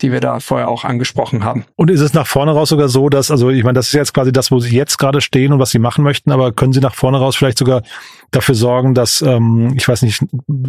die 0.05 0.13
wir 0.13 0.21
da 0.21 0.39
vorher 0.39 0.69
auch 0.69 0.85
angesprochen 0.85 1.45
haben. 1.45 1.65
Und 1.77 1.91
ist 1.91 2.01
es 2.01 2.13
nach 2.13 2.27
vorne 2.27 2.53
raus 2.53 2.69
sogar 2.69 2.89
so, 2.89 3.09
dass, 3.09 3.31
also 3.31 3.49
ich 3.49 3.65
meine, 3.65 3.75
das 3.75 3.87
ist 3.87 3.95
jetzt 3.95 4.13
quasi 4.13 4.33
das, 4.33 4.51
wo 4.51 4.61
Sie 4.61 4.77
jetzt 4.77 4.99
gerade 4.99 5.23
stehen 5.23 5.53
und 5.53 5.59
was 5.59 5.71
Sie 5.71 5.79
machen 5.79 6.05
möchten, 6.05 6.31
aber 6.31 6.53
können 6.53 6.75
Sie 6.75 6.81
nach 6.81 6.95
vorne 6.95 7.19
raus 7.19 7.37
vielleicht 7.37 7.57
sogar 7.57 7.83
dafür 8.31 8.55
sorgen, 8.55 8.93
dass, 8.93 9.23
ähm, 9.23 9.73
ich 9.77 9.89
weiß 9.89 10.03
nicht, 10.03 10.23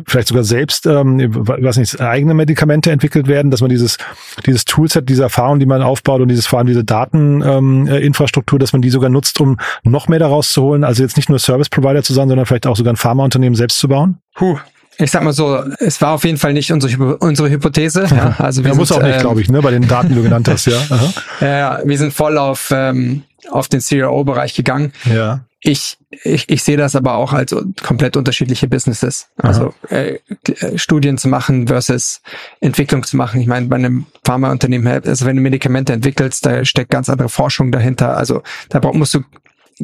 vielleicht 0.07 0.29
sogar 0.29 0.45
selbst, 0.45 0.85
ähm, 0.85 1.19
weiß 1.35 1.77
nicht, 1.77 1.99
eigene 1.99 2.33
Medikamente 2.33 2.91
entwickelt 2.91 3.27
werden, 3.27 3.51
dass 3.51 3.59
man 3.59 3.69
dieses, 3.69 3.97
dieses 4.45 4.63
Toolset, 4.63 5.09
diese 5.09 5.23
Erfahrung, 5.23 5.59
die 5.59 5.65
man 5.65 5.81
aufbaut 5.81 6.21
und 6.21 6.29
dieses 6.29 6.47
vor 6.47 6.59
allem 6.59 6.67
diese 6.67 6.85
Dateninfrastruktur, 6.85 8.57
ähm, 8.57 8.61
dass 8.61 8.71
man 8.71 8.81
die 8.81 8.89
sogar 8.89 9.09
nutzt, 9.09 9.41
um 9.41 9.57
noch 9.83 10.07
mehr 10.07 10.19
daraus 10.19 10.53
zu 10.53 10.61
holen, 10.61 10.85
also 10.85 11.03
jetzt 11.03 11.17
nicht 11.17 11.27
nur 11.27 11.39
Service 11.39 11.67
Provider 11.67 12.03
zu 12.03 12.13
sein, 12.13 12.29
sondern 12.29 12.45
vielleicht 12.45 12.67
auch 12.67 12.77
sogar 12.77 12.93
ein 12.93 12.97
Pharmaunternehmen 12.97 13.55
selbst 13.55 13.79
zu 13.79 13.89
bauen? 13.89 14.19
Puh, 14.33 14.57
ich 14.97 15.11
sag 15.11 15.23
mal 15.23 15.33
so, 15.33 15.63
es 15.79 16.01
war 16.01 16.11
auf 16.11 16.23
jeden 16.23 16.37
Fall 16.37 16.53
nicht 16.53 16.71
unsere, 16.71 17.17
unsere 17.17 17.49
Hypothese. 17.49 18.05
Ja, 18.09 18.35
also 18.37 18.63
wir 18.63 18.71
ja, 18.71 18.77
muss 18.77 18.91
auch 18.91 19.01
nicht, 19.01 19.15
ähm, 19.15 19.21
glaube 19.21 19.41
ich, 19.41 19.49
ne, 19.49 19.61
bei 19.61 19.71
den 19.71 19.87
Daten, 19.87 20.09
die 20.09 20.15
du 20.15 20.23
genannt 20.23 20.47
hast, 20.47 20.65
ja. 20.67 20.79
Ja, 21.41 21.81
wir 21.83 21.97
sind 21.97 22.13
voll 22.13 22.37
auf, 22.37 22.69
ähm, 22.71 23.23
auf 23.49 23.67
den 23.67 23.81
CRO-Bereich 23.81 24.53
gegangen. 24.53 24.93
Ja. 25.13 25.41
Ich, 25.59 25.97
ich, 26.23 26.47
ich 26.47 26.63
sehe 26.63 26.77
das 26.77 26.95
aber 26.95 27.15
auch 27.15 27.33
als 27.33 27.55
komplett 27.81 28.15
unterschiedliche 28.17 28.67
Businesses. 28.67 29.29
Also 29.37 29.73
äh, 29.89 30.19
äh, 30.59 30.77
Studien 30.77 31.17
zu 31.17 31.27
machen 31.27 31.67
versus 31.67 32.21
Entwicklung 32.61 33.03
zu 33.03 33.17
machen. 33.17 33.41
Ich 33.41 33.47
meine, 33.47 33.65
bei 33.65 33.75
einem 33.75 34.05
Pharmaunternehmen, 34.23 34.87
also 34.87 35.25
wenn 35.25 35.35
du 35.35 35.41
Medikamente 35.41 35.91
entwickelst, 35.91 36.45
da 36.45 36.63
steckt 36.63 36.91
ganz 36.91 37.09
andere 37.09 37.29
Forschung 37.29 37.71
dahinter. 37.71 38.15
Also 38.15 38.43
da 38.69 38.79
musst 38.93 39.15
du 39.15 39.23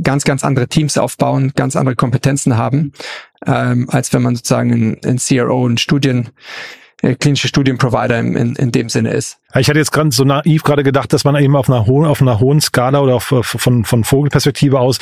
ganz, 0.03 0.23
ganz 0.23 0.43
andere 0.43 0.67
Teams 0.67 0.97
aufbauen, 0.97 1.51
ganz 1.55 1.75
andere 1.75 1.95
Kompetenzen 1.95 2.57
haben, 2.57 2.93
ähm, 3.45 3.89
als 3.89 4.13
wenn 4.13 4.21
man 4.21 4.35
sozusagen 4.35 4.71
ein, 4.71 4.97
ein 5.05 5.17
CRO, 5.17 5.67
ein 5.67 5.77
Studien, 5.77 6.29
äh, 7.01 7.15
klinische 7.15 7.47
Studienprovider 7.47 8.19
in, 8.19 8.35
in, 8.35 8.55
in 8.55 8.71
dem 8.71 8.89
Sinne 8.89 9.11
ist. 9.11 9.39
Ich 9.55 9.67
hatte 9.67 9.79
jetzt 9.79 9.91
gerade 9.91 10.11
so 10.11 10.23
naiv 10.23 10.63
gerade 10.63 10.83
gedacht, 10.83 11.11
dass 11.11 11.23
man 11.25 11.35
eben 11.35 11.55
auf 11.55 11.69
einer 11.69 11.85
hohen, 11.85 12.05
auf 12.05 12.21
einer 12.21 12.39
hohen 12.39 12.61
Skala 12.61 12.99
oder 13.01 13.15
auf, 13.15 13.33
von, 13.41 13.83
von 13.83 14.03
Vogelperspektive 14.03 14.79
aus, 14.79 14.99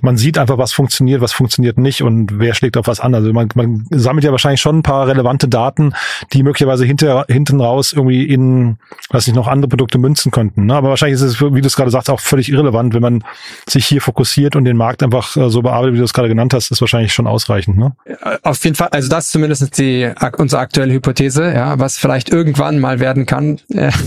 man 0.00 0.16
sieht 0.16 0.38
einfach, 0.38 0.58
was 0.58 0.72
funktioniert, 0.72 1.20
was 1.20 1.32
funktioniert 1.32 1.78
nicht 1.78 2.02
und 2.02 2.38
wer 2.38 2.54
schlägt 2.54 2.76
auf 2.76 2.86
was 2.86 3.00
an. 3.00 3.14
Also 3.14 3.32
man, 3.32 3.48
man 3.54 3.86
sammelt 3.90 4.24
ja 4.24 4.32
wahrscheinlich 4.32 4.60
schon 4.60 4.78
ein 4.78 4.82
paar 4.82 5.06
relevante 5.06 5.46
Daten, 5.46 5.94
die 6.32 6.42
möglicherweise 6.42 6.84
hinter, 6.84 7.26
hinten 7.28 7.60
raus 7.60 7.92
irgendwie 7.92 8.24
in, 8.24 8.78
weiß 9.10 9.26
nicht, 9.26 9.36
noch 9.36 9.46
andere 9.46 9.68
Produkte 9.68 9.98
münzen 9.98 10.32
könnten. 10.32 10.66
Ne? 10.66 10.74
Aber 10.74 10.88
wahrscheinlich 10.88 11.20
ist 11.20 11.22
es, 11.22 11.40
wie 11.40 11.60
du 11.60 11.66
es 11.66 11.76
gerade 11.76 11.90
sagst, 11.90 12.10
auch 12.10 12.20
völlig 12.20 12.50
irrelevant, 12.50 12.94
wenn 12.94 13.02
man 13.02 13.24
sich 13.68 13.86
hier 13.86 14.00
fokussiert 14.00 14.56
und 14.56 14.64
den 14.64 14.76
Markt 14.76 15.02
einfach 15.02 15.36
äh, 15.36 15.48
so 15.48 15.62
bearbeitet, 15.62 15.94
wie 15.94 15.98
du 15.98 16.04
es 16.04 16.12
gerade 16.12 16.28
genannt 16.28 16.54
hast, 16.54 16.70
ist 16.70 16.80
wahrscheinlich 16.80 17.12
schon 17.12 17.26
ausreichend. 17.26 17.76
Ne? 17.76 17.94
Auf 18.42 18.64
jeden 18.64 18.74
Fall, 18.74 18.88
also 18.88 19.08
das 19.08 19.26
ist 19.26 19.32
zumindest 19.32 19.78
die, 19.78 20.10
unsere 20.38 20.60
aktuelle 20.60 20.92
Hypothese, 20.92 21.41
ja, 21.50 21.78
was 21.78 21.98
vielleicht 21.98 22.30
irgendwann 22.30 22.78
mal 22.78 23.00
werden 23.00 23.26
kann. 23.26 23.60
Äh, 23.70 23.90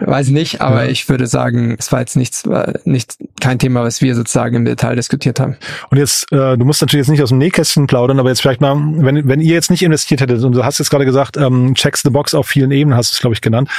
Weiß 0.00 0.28
nicht, 0.30 0.60
aber 0.60 0.84
ja. 0.84 0.90
ich 0.90 1.08
würde 1.08 1.28
sagen, 1.28 1.76
es 1.78 1.92
war 1.92 2.00
jetzt 2.00 2.16
nichts, 2.16 2.48
war 2.48 2.72
nicht 2.84 3.16
kein 3.40 3.60
Thema, 3.60 3.84
was 3.84 4.00
wir 4.00 4.16
sozusagen 4.16 4.56
im 4.56 4.64
Detail 4.64 4.96
diskutiert 4.96 5.38
haben. 5.38 5.56
Und 5.88 5.98
jetzt, 5.98 6.32
äh, 6.32 6.58
du 6.58 6.64
musst 6.64 6.82
natürlich 6.82 7.06
jetzt 7.06 7.12
nicht 7.12 7.22
aus 7.22 7.28
dem 7.28 7.38
Nähkästchen 7.38 7.86
plaudern, 7.86 8.18
aber 8.18 8.28
jetzt 8.28 8.42
vielleicht 8.42 8.60
mal, 8.60 8.74
wenn, 8.76 9.28
wenn 9.28 9.40
ihr 9.40 9.54
jetzt 9.54 9.70
nicht 9.70 9.84
investiert 9.84 10.20
hättet 10.20 10.42
und 10.42 10.52
du 10.52 10.64
hast 10.64 10.78
jetzt 10.80 10.90
gerade 10.90 11.04
gesagt, 11.04 11.36
ähm, 11.36 11.76
checks 11.76 12.02
the 12.02 12.10
box 12.10 12.34
auf 12.34 12.48
vielen 12.48 12.72
Ebenen, 12.72 12.98
hast 12.98 13.12
du 13.12 13.14
es, 13.14 13.20
glaube 13.20 13.34
ich, 13.34 13.40
genannt. 13.40 13.70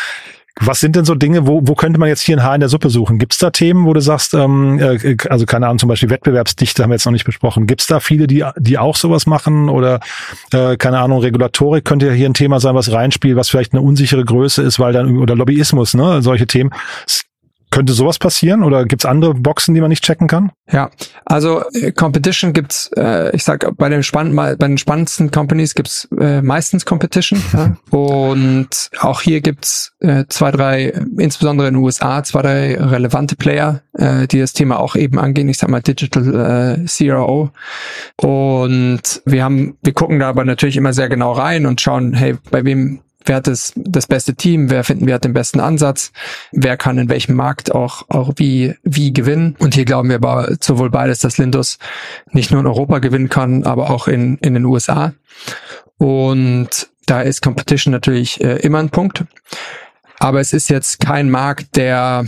Was 0.61 0.79
sind 0.79 0.95
denn 0.95 1.03
so 1.03 1.15
Dinge, 1.15 1.47
wo, 1.47 1.61
wo 1.63 1.75
könnte 1.75 1.99
man 1.99 2.07
jetzt 2.07 2.21
hier 2.21 2.37
ein 2.37 2.43
Haar 2.43 2.55
in 2.55 2.61
der 2.61 2.69
Suppe 2.69 2.89
suchen? 2.89 3.19
Gibt 3.19 3.33
es 3.33 3.39
da 3.39 3.49
Themen, 3.49 3.85
wo 3.85 3.93
du 3.93 3.99
sagst, 3.99 4.33
ähm, 4.33 4.79
äh, 4.79 5.17
also 5.29 5.45
keine 5.45 5.65
Ahnung, 5.65 5.79
zum 5.79 5.89
Beispiel 5.89 6.09
Wettbewerbsdichte 6.09 6.81
haben 6.81 6.91
wir 6.91 6.95
jetzt 6.95 7.05
noch 7.05 7.11
nicht 7.11 7.25
besprochen. 7.25 7.67
Gibt 7.67 7.81
es 7.81 7.87
da 7.87 7.99
viele, 7.99 8.25
die, 8.25 8.45
die 8.57 8.77
auch 8.77 8.95
sowas 8.95 9.25
machen? 9.25 9.67
Oder 9.67 9.99
äh, 10.53 10.77
keine 10.77 10.99
Ahnung, 10.99 11.19
Regulatorik 11.19 11.83
könnte 11.83 12.07
ja 12.07 12.13
hier 12.13 12.29
ein 12.29 12.33
Thema 12.33 12.61
sein, 12.61 12.73
was 12.73 12.91
reinspielt, 12.91 13.35
was 13.35 13.49
vielleicht 13.49 13.73
eine 13.73 13.81
unsichere 13.81 14.23
Größe 14.23 14.61
ist, 14.61 14.79
weil 14.79 14.93
dann, 14.93 15.17
oder 15.17 15.35
Lobbyismus, 15.35 15.93
ne, 15.93 16.21
solche 16.21 16.47
Themen. 16.47 16.71
Könnte 17.75 17.91
sowas 17.91 18.19
passieren 18.19 18.63
oder 18.63 18.85
gibt's 18.85 19.03
andere 19.03 19.33
Boxen, 19.33 19.75
die 19.75 19.81
man 19.81 19.89
nicht 19.89 20.01
checken 20.01 20.29
kann? 20.29 20.53
Ja, 20.71 20.91
also 21.25 21.61
äh, 21.73 21.91
Competition 21.91 22.53
gibt's, 22.53 22.89
äh, 22.95 23.35
ich 23.35 23.43
sag 23.43 23.69
bei 23.75 23.89
den 23.89 24.01
spannend, 24.01 24.33
bei 24.33 24.55
den 24.55 24.77
spannendsten 24.77 25.29
Companies 25.29 25.75
gibt's 25.75 26.07
äh, 26.17 26.41
meistens 26.41 26.85
Competition 26.85 27.43
ja? 27.53 27.75
und 27.89 28.91
auch 29.01 29.19
hier 29.19 29.41
gibt's 29.41 29.91
äh, 29.99 30.23
zwei, 30.29 30.51
drei, 30.51 30.93
insbesondere 31.17 31.67
in 31.67 31.73
den 31.73 31.83
USA, 31.83 32.23
zwei, 32.23 32.43
drei 32.43 32.77
relevante 32.77 33.35
Player, 33.35 33.81
äh, 33.91 34.25
die 34.25 34.39
das 34.39 34.53
Thema 34.53 34.79
auch 34.79 34.95
eben 34.95 35.19
angehen. 35.19 35.49
Ich 35.49 35.57
sag 35.57 35.69
mal 35.69 35.81
Digital 35.81 36.79
äh, 36.79 36.85
CRO 36.87 37.51
und 38.21 39.01
wir 39.25 39.43
haben, 39.43 39.77
wir 39.83 39.91
gucken 39.91 40.19
da 40.19 40.29
aber 40.29 40.45
natürlich 40.45 40.77
immer 40.77 40.93
sehr 40.93 41.09
genau 41.09 41.33
rein 41.33 41.65
und 41.65 41.81
schauen, 41.81 42.13
hey, 42.13 42.37
bei 42.51 42.63
wem 42.63 43.01
wer 43.25 43.37
hat 43.37 43.47
das, 43.47 43.73
das 43.75 44.07
beste 44.07 44.35
Team, 44.35 44.69
wer 44.69 44.83
finden 44.83 45.07
wir 45.07 45.15
hat 45.15 45.23
den 45.23 45.33
besten 45.33 45.59
Ansatz, 45.59 46.11
wer 46.51 46.77
kann 46.77 46.97
in 46.97 47.09
welchem 47.09 47.35
Markt 47.35 47.73
auch, 47.73 48.03
auch 48.09 48.33
wie, 48.37 48.75
wie 48.83 49.13
gewinnen. 49.13 49.55
Und 49.59 49.75
hier 49.75 49.85
glauben 49.85 50.09
wir 50.09 50.17
aber 50.17 50.55
sowohl 50.59 50.89
beides, 50.89 51.19
dass 51.19 51.37
Lindus 51.37 51.77
nicht 52.31 52.51
nur 52.51 52.61
in 52.61 52.67
Europa 52.67 52.99
gewinnen 52.99 53.29
kann, 53.29 53.63
aber 53.63 53.89
auch 53.89 54.07
in, 54.07 54.37
in 54.37 54.53
den 54.53 54.65
USA. 54.65 55.13
Und 55.97 56.89
da 57.05 57.21
ist 57.21 57.41
Competition 57.41 57.91
natürlich 57.91 58.41
äh, 58.41 58.57
immer 58.57 58.79
ein 58.79 58.89
Punkt. 58.89 59.23
Aber 60.19 60.39
es 60.39 60.53
ist 60.53 60.69
jetzt 60.69 61.01
kein 61.01 61.29
Markt, 61.29 61.75
der, 61.75 62.25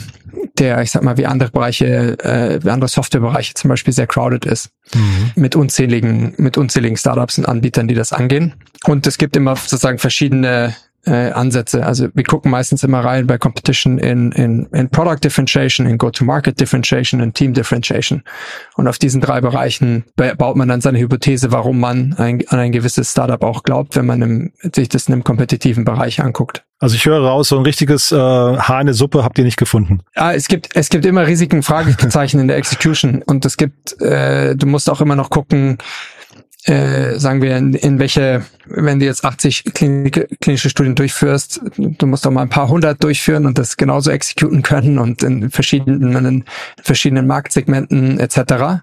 der, 0.60 0.82
ich 0.82 0.92
sag 0.92 1.04
mal, 1.04 1.18
wie 1.18 1.26
andere 1.26 1.50
Bereiche, 1.50 2.20
äh, 2.20 2.64
wie 2.64 2.70
andere 2.70 2.90
Softwarebereiche 2.90 3.54
zum 3.54 3.70
Beispiel 3.70 3.94
sehr 3.94 4.08
crowded 4.08 4.46
ist. 4.46 4.70
Mhm. 4.94 5.32
Mit 5.36 5.56
unzähligen, 5.56 6.34
mit 6.38 6.58
unzähligen 6.58 6.98
Startups 6.98 7.38
und 7.38 7.46
Anbietern, 7.46 7.88
die 7.88 7.96
das 7.96 8.14
angehen. 8.14 8.54
Und 8.84 9.08
es 9.08 9.18
gibt 9.18 9.36
immer 9.36 9.56
sozusagen 9.56 10.00
verschiedene 10.00 10.76
äh, 11.08 11.32
Ansätze. 11.32 11.86
Also 11.86 12.10
wir 12.14 12.24
gucken 12.24 12.52
meistens 12.52 12.84
immer 12.84 13.00
rein 13.00 13.28
bei 13.28 13.38
Competition 13.38 13.98
in, 13.98 14.32
in, 14.34 14.68
in 14.74 14.90
Product 14.90 15.20
Differentiation, 15.24 15.88
in 15.88 15.98
Go-to-Market 15.98 16.60
Differentiation, 16.60 17.22
in 17.22 17.34
Team 17.34 17.54
Differentiation. 17.54 18.24
Und 18.76 18.88
auf 18.88 19.00
diesen 19.00 19.22
drei 19.22 19.42
Bereichen 19.42 20.04
baut 20.16 20.56
man 20.56 20.68
dann 20.68 20.82
seine 20.82 21.00
Hypothese, 21.00 21.52
warum 21.52 21.80
man 21.80 22.14
ein, 22.18 22.44
an 22.50 22.60
ein 22.60 22.72
gewisses 22.72 23.12
Startup 23.12 23.44
auch 23.44 23.64
glaubt, 23.64 23.96
wenn 23.96 24.06
man 24.06 24.22
im, 24.22 24.52
sich 24.76 24.90
das 24.90 25.08
in 25.08 25.14
einem 25.14 25.24
kompetitiven 25.24 25.86
Bereich 25.86 26.22
anguckt. 26.22 26.64
Also 26.80 26.96
ich 26.96 27.06
höre 27.06 27.26
raus, 27.26 27.50
so 27.50 27.58
ein 27.58 27.64
richtiges 27.64 28.12
äh, 28.12 28.16
Haar 28.16 28.82
in 28.82 28.88
der 28.88 28.94
Suppe 28.94 29.24
habt 29.24 29.40
ihr 29.40 29.46
nicht 29.46 29.58
gefunden. 29.58 30.02
Ah, 30.16 30.34
es 30.34 30.48
gibt 30.48 30.76
es 30.76 30.90
gibt 30.90 31.06
immer 31.06 31.26
Risiken, 31.26 31.64
Fragezeichen 31.64 32.40
in 32.40 32.48
der 32.48 32.58
Execution 32.58 33.24
und 33.24 33.46
es 33.46 33.58
gibt, 33.58 34.00
äh, 34.02 34.56
du 34.56 34.68
musst 34.68 34.90
auch 34.90 35.02
immer 35.02 35.16
noch 35.16 35.32
gucken, 35.32 35.80
äh, 36.68 37.18
sagen 37.18 37.42
wir, 37.42 37.56
in, 37.56 37.74
in 37.74 38.00
welche, 38.00 38.44
wenn 38.66 39.00
du 39.00 39.06
jetzt 39.06 39.24
80 39.24 39.64
Klinik, 39.74 40.28
klinische 40.42 40.70
Studien 40.70 40.96
durchführst, 40.96 41.62
du 41.78 42.06
musst 42.06 42.28
auch 42.28 42.32
mal 42.32 42.42
ein 42.42 42.50
paar 42.50 42.68
hundert 42.68 43.02
durchführen 43.04 43.46
und 43.46 43.58
das 43.58 43.78
genauso 43.78 44.12
exekuten 44.12 44.64
können 44.64 45.00
und 45.00 45.24
in 45.24 45.50
verschiedenen, 45.50 46.26
in 46.26 46.44
verschiedenen 46.84 47.26
Marktsegmenten 47.26 48.20
etc. 48.20 48.82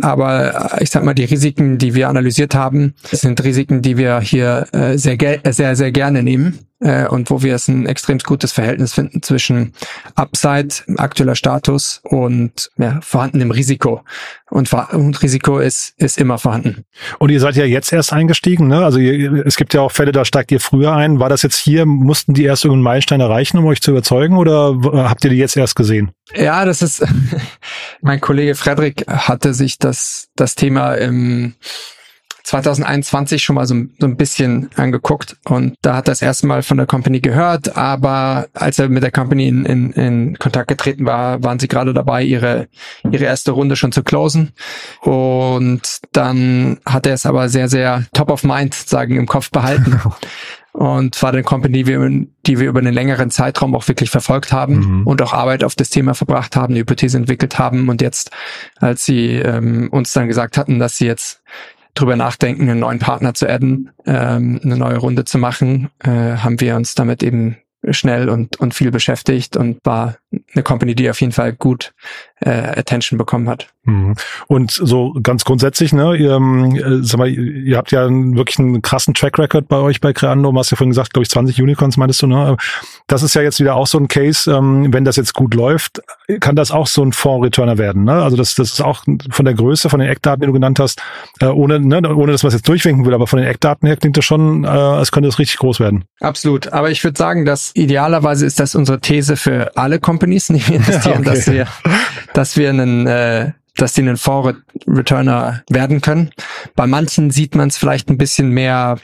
Aber 0.00 0.78
ich 0.80 0.90
sag 0.90 1.04
mal, 1.04 1.14
die 1.14 1.24
Risiken, 1.24 1.78
die 1.78 1.94
wir 1.94 2.08
analysiert 2.08 2.54
haben, 2.54 2.94
sind 3.10 3.42
Risiken, 3.42 3.82
die 3.82 3.96
wir 3.96 4.20
hier 4.20 4.66
äh, 4.72 4.96
sehr, 4.96 5.16
sehr, 5.50 5.76
sehr 5.76 5.92
gerne 5.92 6.22
nehmen 6.22 6.60
äh, 6.80 7.06
und 7.06 7.30
wo 7.30 7.42
wir 7.42 7.54
es 7.54 7.68
ein 7.68 7.86
extrem 7.86 8.18
gutes 8.18 8.52
Verhältnis 8.52 8.94
finden 8.94 9.22
zwischen 9.22 9.72
Upside, 10.14 10.68
aktueller 10.98 11.34
Status 11.34 12.00
und 12.02 12.70
ja, 12.76 13.00
vorhandenem 13.00 13.50
Risiko. 13.50 14.02
Und, 14.50 14.72
und 14.72 15.22
Risiko 15.22 15.58
ist, 15.58 15.94
ist 15.96 16.18
immer 16.18 16.38
vorhanden. 16.38 16.84
Und 17.18 17.30
ihr 17.30 17.40
seid 17.40 17.56
ja 17.56 17.64
jetzt 17.64 17.92
erst 17.92 18.12
eingestiegen, 18.12 18.68
ne? 18.68 18.84
Also 18.84 18.98
ihr, 18.98 19.44
es 19.46 19.56
gibt 19.56 19.74
ja 19.74 19.80
auch 19.80 19.90
Fälle, 19.90 20.12
da 20.12 20.24
steigt 20.24 20.52
ihr 20.52 20.60
früher 20.60 20.92
ein. 20.92 21.18
War 21.18 21.28
das 21.28 21.42
jetzt 21.42 21.56
hier, 21.56 21.86
mussten 21.86 22.34
die 22.34 22.44
erst 22.44 22.64
irgendeinen 22.64 22.84
Meilenstein 22.84 23.20
erreichen, 23.20 23.58
um 23.58 23.66
euch 23.66 23.80
zu 23.80 23.90
überzeugen 23.90 24.36
oder 24.36 24.76
habt 25.08 25.24
ihr 25.24 25.30
die 25.30 25.36
jetzt 25.36 25.56
erst 25.56 25.76
gesehen? 25.76 26.12
Ja, 26.34 26.64
das 26.64 26.82
ist, 26.82 27.04
mein 28.02 28.20
Kollege 28.20 28.54
Frederik 28.54 29.04
hatte 29.08 29.54
sich 29.54 29.78
das, 29.78 30.28
das 30.36 30.54
Thema 30.54 30.94
im 30.94 31.54
2021 32.46 33.42
schon 33.42 33.56
mal 33.56 33.66
so, 33.66 33.74
so 33.98 34.06
ein 34.06 34.16
bisschen 34.16 34.70
angeguckt 34.76 35.36
und 35.48 35.74
da 35.82 35.96
hat 35.96 36.06
er 36.06 36.12
das 36.12 36.22
erste 36.22 36.46
Mal 36.46 36.62
von 36.62 36.76
der 36.76 36.86
Company 36.86 37.18
gehört, 37.18 37.76
aber 37.76 38.46
als 38.54 38.78
er 38.78 38.88
mit 38.88 39.02
der 39.02 39.10
Company 39.10 39.48
in, 39.48 39.66
in, 39.66 39.92
in 39.92 40.38
Kontakt 40.38 40.68
getreten 40.68 41.06
war, 41.06 41.42
waren 41.42 41.58
sie 41.58 41.66
gerade 41.66 41.92
dabei, 41.92 42.22
ihre, 42.22 42.68
ihre 43.10 43.24
erste 43.24 43.50
Runde 43.50 43.74
schon 43.74 43.90
zu 43.90 44.04
closen 44.04 44.52
und 45.00 45.98
dann 46.12 46.78
hat 46.86 47.06
er 47.06 47.14
es 47.14 47.26
aber 47.26 47.48
sehr, 47.48 47.68
sehr 47.68 48.04
top 48.12 48.30
of 48.30 48.44
mind, 48.44 48.74
sagen, 48.74 49.16
im 49.16 49.26
Kopf 49.26 49.50
behalten. 49.50 50.00
und 50.76 51.22
war 51.22 51.32
eine 51.32 51.42
Company, 51.42 51.84
die 51.84 51.86
wir, 51.86 52.26
die 52.46 52.52
über 52.52 52.80
einen 52.80 52.92
längeren 52.92 53.30
Zeitraum 53.30 53.74
auch 53.74 53.88
wirklich 53.88 54.10
verfolgt 54.10 54.52
haben 54.52 55.00
mhm. 55.00 55.06
und 55.06 55.22
auch 55.22 55.32
Arbeit 55.32 55.64
auf 55.64 55.74
das 55.74 55.88
Thema 55.88 56.12
verbracht 56.12 56.54
haben, 56.54 56.74
eine 56.74 56.80
Hypothese 56.80 57.16
entwickelt 57.16 57.58
haben 57.58 57.88
und 57.88 58.02
jetzt, 58.02 58.30
als 58.76 59.06
sie 59.06 59.36
ähm, 59.36 59.88
uns 59.90 60.12
dann 60.12 60.28
gesagt 60.28 60.58
hatten, 60.58 60.78
dass 60.78 60.98
sie 60.98 61.06
jetzt 61.06 61.40
drüber 62.00 62.16
nachdenken, 62.16 62.68
einen 62.68 62.80
neuen 62.80 62.98
Partner 62.98 63.34
zu 63.34 63.48
adden, 63.48 63.90
ähm, 64.06 64.60
eine 64.62 64.76
neue 64.76 64.98
Runde 64.98 65.24
zu 65.24 65.38
machen, 65.38 65.88
äh, 66.02 66.08
haben 66.08 66.60
wir 66.60 66.76
uns 66.76 66.94
damit 66.94 67.22
eben 67.22 67.56
schnell 67.90 68.28
und, 68.28 68.58
und 68.58 68.74
viel 68.74 68.90
beschäftigt 68.90 69.56
und 69.56 69.78
war 69.84 70.16
eine 70.54 70.62
Company, 70.62 70.94
die 70.94 71.08
auf 71.10 71.20
jeden 71.20 71.32
Fall 71.32 71.52
gut 71.52 71.94
äh, 72.40 72.50
Attention 72.50 73.18
bekommen 73.18 73.48
hat. 73.48 73.68
Mhm. 73.84 74.14
Und 74.48 74.72
so 74.72 75.14
ganz 75.22 75.44
grundsätzlich, 75.44 75.92
ne, 75.92 76.16
ihr, 76.16 76.36
äh, 76.36 77.02
sag 77.02 77.18
mal, 77.18 77.28
ihr 77.28 77.76
habt 77.76 77.92
ja 77.92 78.08
wirklich 78.10 78.58
einen 78.58 78.82
krassen 78.82 79.14
Track 79.14 79.38
Record 79.38 79.68
bei 79.68 79.78
euch 79.78 80.00
bei 80.00 80.12
Creando, 80.12 80.50
du 80.50 80.58
hast 80.58 80.70
ja 80.70 80.76
vorhin 80.76 80.90
gesagt, 80.90 81.12
glaube 81.12 81.22
ich, 81.22 81.30
20 81.30 81.62
Unicorns 81.62 81.96
meintest 81.96 82.22
du, 82.22 82.26
ne? 82.26 82.56
Das 83.06 83.22
ist 83.22 83.34
ja 83.34 83.42
jetzt 83.42 83.60
wieder 83.60 83.76
auch 83.76 83.86
so 83.86 83.98
ein 83.98 84.08
Case, 84.08 84.50
ähm, 84.50 84.92
wenn 84.92 85.04
das 85.04 85.16
jetzt 85.16 85.34
gut 85.34 85.54
läuft, 85.54 86.02
kann 86.40 86.56
das 86.56 86.72
auch 86.72 86.88
so 86.88 87.02
ein 87.02 87.12
Fonds-Returner 87.12 87.78
werden, 87.78 88.04
ne? 88.04 88.22
Also 88.22 88.36
das, 88.36 88.54
das 88.54 88.72
ist 88.72 88.80
auch 88.80 89.04
von 89.30 89.44
der 89.44 89.54
Größe, 89.54 89.88
von 89.88 90.00
den 90.00 90.08
Eckdaten, 90.08 90.40
die 90.40 90.46
du 90.46 90.52
genannt 90.52 90.80
hast, 90.80 91.00
äh, 91.40 91.46
ohne, 91.46 91.78
ne, 91.78 92.02
ohne 92.14 92.32
dass 92.32 92.42
man 92.42 92.48
es 92.48 92.54
jetzt 92.54 92.68
durchwinken 92.68 93.06
will, 93.06 93.14
aber 93.14 93.26
von 93.26 93.38
den 93.38 93.48
Eckdaten 93.48 93.86
her 93.86 93.96
klingt 93.96 94.16
das 94.16 94.24
schon, 94.24 94.64
äh, 94.64 94.66
als 94.66 95.12
könnte 95.12 95.28
das 95.28 95.38
richtig 95.38 95.58
groß 95.58 95.78
werden. 95.78 96.04
Absolut. 96.20 96.72
Aber 96.72 96.90
ich 96.90 97.02
würde 97.04 97.16
sagen, 97.16 97.44
dass 97.44 97.70
idealerweise 97.74 98.46
ist 98.46 98.58
das 98.58 98.74
unsere 98.74 99.00
These 99.00 99.36
für 99.36 99.76
alle 99.76 100.00
Companies, 100.00 100.50
in 100.50 100.56
die 100.56 100.68
wir 100.68 100.76
investieren, 100.76 101.20
okay. 101.20 101.30
dass 101.30 101.46
wir, 101.46 101.66
dass 102.36 102.56
wir 102.56 102.68
einen 102.68 103.06
äh, 103.06 103.52
dass 103.76 103.92
die 103.92 104.00
einen 104.00 104.16
Fonds-Returner 104.16 105.62
werden 105.68 106.00
können. 106.00 106.30
Bei 106.74 106.86
manchen 106.86 107.30
sieht 107.30 107.54
man 107.54 107.68
es 107.68 107.76
vielleicht 107.76 108.08
ein 108.08 108.16
bisschen 108.16 108.50
mehr 108.50 108.96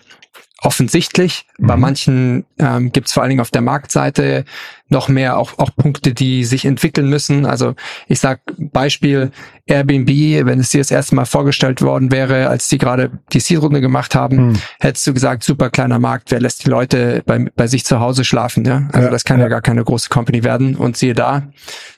offensichtlich. 0.62 1.46
Mhm. 1.58 1.66
Bei 1.66 1.76
manchen 1.76 2.44
ähm, 2.58 2.92
gibt 2.92 3.08
es 3.08 3.12
vor 3.12 3.22
allen 3.22 3.30
Dingen 3.30 3.40
auf 3.40 3.50
der 3.50 3.62
Marktseite 3.62 4.44
noch 4.88 5.08
mehr 5.08 5.38
auch, 5.38 5.58
auch 5.58 5.70
Punkte, 5.74 6.14
die 6.14 6.44
sich 6.44 6.64
entwickeln 6.64 7.08
müssen. 7.08 7.46
Also 7.46 7.74
ich 8.06 8.20
sag 8.20 8.40
Beispiel 8.58 9.32
Airbnb, 9.66 10.08
wenn 10.46 10.60
es 10.60 10.70
dir 10.70 10.78
das 10.78 10.90
erste 10.90 11.14
Mal 11.14 11.24
vorgestellt 11.24 11.82
worden 11.82 12.12
wäre, 12.12 12.48
als 12.48 12.68
die 12.68 12.78
gerade 12.78 13.10
die 13.32 13.40
Seed-Runde 13.40 13.80
gemacht 13.80 14.14
haben, 14.14 14.50
mhm. 14.50 14.58
hättest 14.80 15.06
du 15.06 15.14
gesagt, 15.14 15.42
super 15.42 15.70
kleiner 15.70 15.98
Markt, 15.98 16.30
wer 16.30 16.40
lässt 16.40 16.64
die 16.64 16.68
Leute 16.68 17.22
bei, 17.26 17.46
bei 17.56 17.66
sich 17.66 17.84
zu 17.84 18.00
Hause 18.00 18.24
schlafen? 18.24 18.64
Ja? 18.64 18.88
Also 18.92 19.06
ja, 19.06 19.10
das 19.10 19.24
kann 19.24 19.38
ja. 19.38 19.46
ja 19.46 19.48
gar 19.48 19.62
keine 19.62 19.82
große 19.82 20.10
Company 20.10 20.44
werden. 20.44 20.76
Und 20.76 20.96
siehe 20.96 21.14
da, 21.14 21.48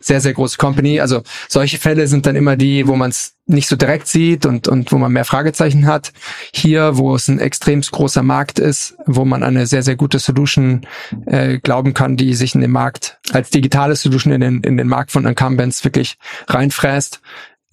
sehr, 0.01 0.21
sehr 0.21 0.33
große 0.33 0.57
Company. 0.57 1.01
Also 1.01 1.23
solche 1.49 1.79
Fälle 1.79 2.07
sind 2.07 2.27
dann 2.27 2.37
immer 2.37 2.57
die, 2.57 2.87
wo 2.87 2.97
man 2.97 3.11
es 3.11 3.35
nicht 3.47 3.69
so 3.69 3.77
direkt 3.77 4.07
sieht 4.07 4.47
und, 4.47 4.69
und 4.69 4.91
wo 4.91 4.97
man 4.97 5.13
mehr 5.13 5.25
Fragezeichen 5.25 5.87
hat. 5.87 6.13
Hier, 6.53 6.97
wo 6.97 7.15
es 7.15 7.29
ein 7.29 7.39
extrem 7.39 7.83
großer 7.83 8.23
Markt 8.23 8.59
ist, 8.59 8.97
wo 9.07 9.25
man 9.25 9.43
eine 9.43 9.67
sehr, 9.67 9.83
sehr 9.83 9.97
gute 9.97 10.19
Solution 10.19 10.87
äh, 11.27 11.59
glauben 11.59 11.93
kann, 11.93 12.17
die 12.17 12.35
sich 12.35 12.55
in 12.55 12.63
den 12.63 12.71
Markt 12.71 13.19
als 13.33 13.51
digitale 13.51 13.97
Solution 13.97 14.33
in 14.33 14.41
den, 14.41 14.61
in 14.63 14.77
den 14.77 14.89
Markt 14.89 15.11
von 15.11 15.27
Incumbents 15.27 15.85
wirklich 15.85 16.17
reinfräst, 16.49 17.21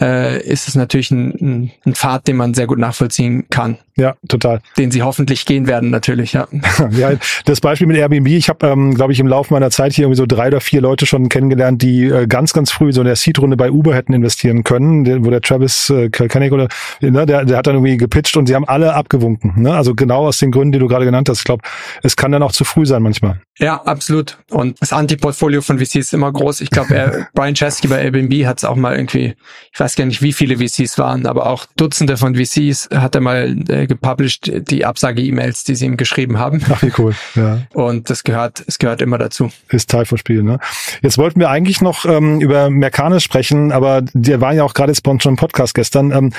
äh, 0.02 0.42
ist 0.42 0.68
es 0.68 0.76
natürlich 0.76 1.12
ein, 1.12 1.30
ein, 1.40 1.72
ein 1.86 1.96
Pfad, 1.96 2.28
den 2.28 2.36
man 2.36 2.54
sehr 2.54 2.68
gut 2.68 2.80
nachvollziehen 2.80 3.46
kann. 3.50 3.78
Ja, 3.98 4.16
total. 4.28 4.62
Den 4.78 4.90
sie 4.90 5.04
hoffentlich 5.04 5.46
gehen 5.46 5.68
werden, 5.68 5.90
natürlich, 5.90 6.34
ja. 6.34 6.48
ja, 6.92 7.12
das 7.46 7.62
Beispiel 7.62 7.88
mit 7.88 7.98
Airbnb, 7.98 8.28
ich 8.28 8.50
habe, 8.50 8.68
ähm, 8.68 8.96
glaube 8.96 9.14
ich, 9.14 9.20
im 9.20 9.28
Laufe 9.28 9.54
meiner 9.54 9.70
Zeit 9.70 9.94
hier 9.94 10.06
irgendwie 10.06 10.18
so 10.18 10.26
drei 10.26 10.48
oder 10.48 10.62
vier 10.62 10.82
Leute 10.82 11.06
schon 11.06 11.30
kennengelernt, 11.30 11.82
die 11.82 12.06
äh, 12.06 12.26
ganz, 12.26 12.54
ganz 12.54 12.72
früh 12.72 12.94
so 12.94 13.02
in 13.02 13.08
der 13.08 13.16
Seed-Runde 13.16 13.58
bei 13.58 13.70
Uber 13.70 13.94
hätten 13.94 14.14
investieren 14.14 14.64
können, 14.64 15.04
der, 15.04 15.24
wo 15.24 15.30
der 15.30 15.42
Travis 15.42 15.90
äh, 15.90 16.10
Kalkanik 16.10 16.52
oder 16.52 16.68
ne, 17.02 17.26
der, 17.26 17.46
der 17.46 17.58
hat 17.58 17.68
dann 17.68 17.76
irgendwie 17.76 17.98
gepitcht 17.98 18.38
und 18.38 18.48
sie 18.48 18.56
haben 18.56 18.68
alle 18.68 18.96
abgewunken. 18.96 19.62
Ne? 19.62 19.74
Also 19.74 19.94
genau 19.94 20.28
aus 20.28 20.40
den 20.40 20.52
Gründen, 20.52 20.72
die 20.72 20.80
du 20.80 20.88
gerade 20.88 21.06
genannt 21.06 21.30
hast. 21.30 21.40
Ich 21.40 21.46
glaube, 21.46 21.64
es 22.02 22.16
kann 22.16 22.32
dann 22.32 22.44
auch 22.44 22.54
zu 22.54 22.64
früh 22.64 22.86
sein 22.86 23.04
manchmal. 23.04 23.42
Ja, 23.60 23.82
absolut. 23.84 24.40
Und 24.50 24.82
das 24.82 24.94
Anti-Portfolio 24.94 25.62
von 25.62 25.78
VCs 25.78 25.96
ist 25.96 26.14
immer 26.14 26.32
groß. 26.32 26.62
Ich 26.62 26.72
glaube, 26.72 27.28
Brian 27.36 27.54
Chesky 27.54 27.88
bei 27.88 28.02
Airbnb 28.02 28.46
hat 28.48 28.58
es 28.58 28.64
auch 28.64 28.76
mal 28.76 28.96
irgendwie, 28.96 29.36
ich 29.72 29.80
weiß 29.80 29.91
gar 29.96 30.06
nicht, 30.06 30.22
wie 30.22 30.34
viele 30.34 30.58
VCs 30.58 30.98
waren, 30.98 31.26
aber 31.26 31.48
auch 31.48 31.66
Dutzende 31.76 32.18
von 32.18 32.36
VCs 32.36 32.90
hat 32.94 33.16
er 33.16 33.22
mal 33.22 33.56
äh, 33.70 33.88
gepublished, 33.88 34.70
die 34.70 34.86
Absage-E-Mails, 34.86 35.64
die 35.64 35.76
sie 35.76 35.86
ihm 35.86 35.98
geschrieben 35.98 36.38
haben. 36.40 36.62
Ach, 36.70 36.82
wie 36.82 36.92
cool. 36.98 37.16
Ja. 37.36 37.60
Und 37.74 38.10
das 38.10 38.24
gehört, 38.24 38.64
es 38.68 38.80
gehört 38.80 39.02
immer 39.02 39.18
dazu. 39.18 39.52
Ist 39.70 39.90
Teil 39.90 40.06
vom 40.06 40.18
Spiel, 40.18 40.44
ne? 40.44 40.60
Jetzt 41.02 41.18
wollten 41.18 41.40
wir 41.40 41.50
eigentlich 41.50 41.82
noch 41.82 42.06
ähm, 42.06 42.40
über 42.42 42.70
Mercanis 42.70 43.24
sprechen, 43.24 43.72
aber 43.72 44.02
der 44.14 44.42
war 44.42 44.54
ja 44.54 44.64
auch 44.64 44.74
gerade 44.74 44.94
schon 44.96 45.32
im 45.32 45.36
Podcast 45.36 45.74
gestern. 45.74 46.12
Ähm, 46.12 46.34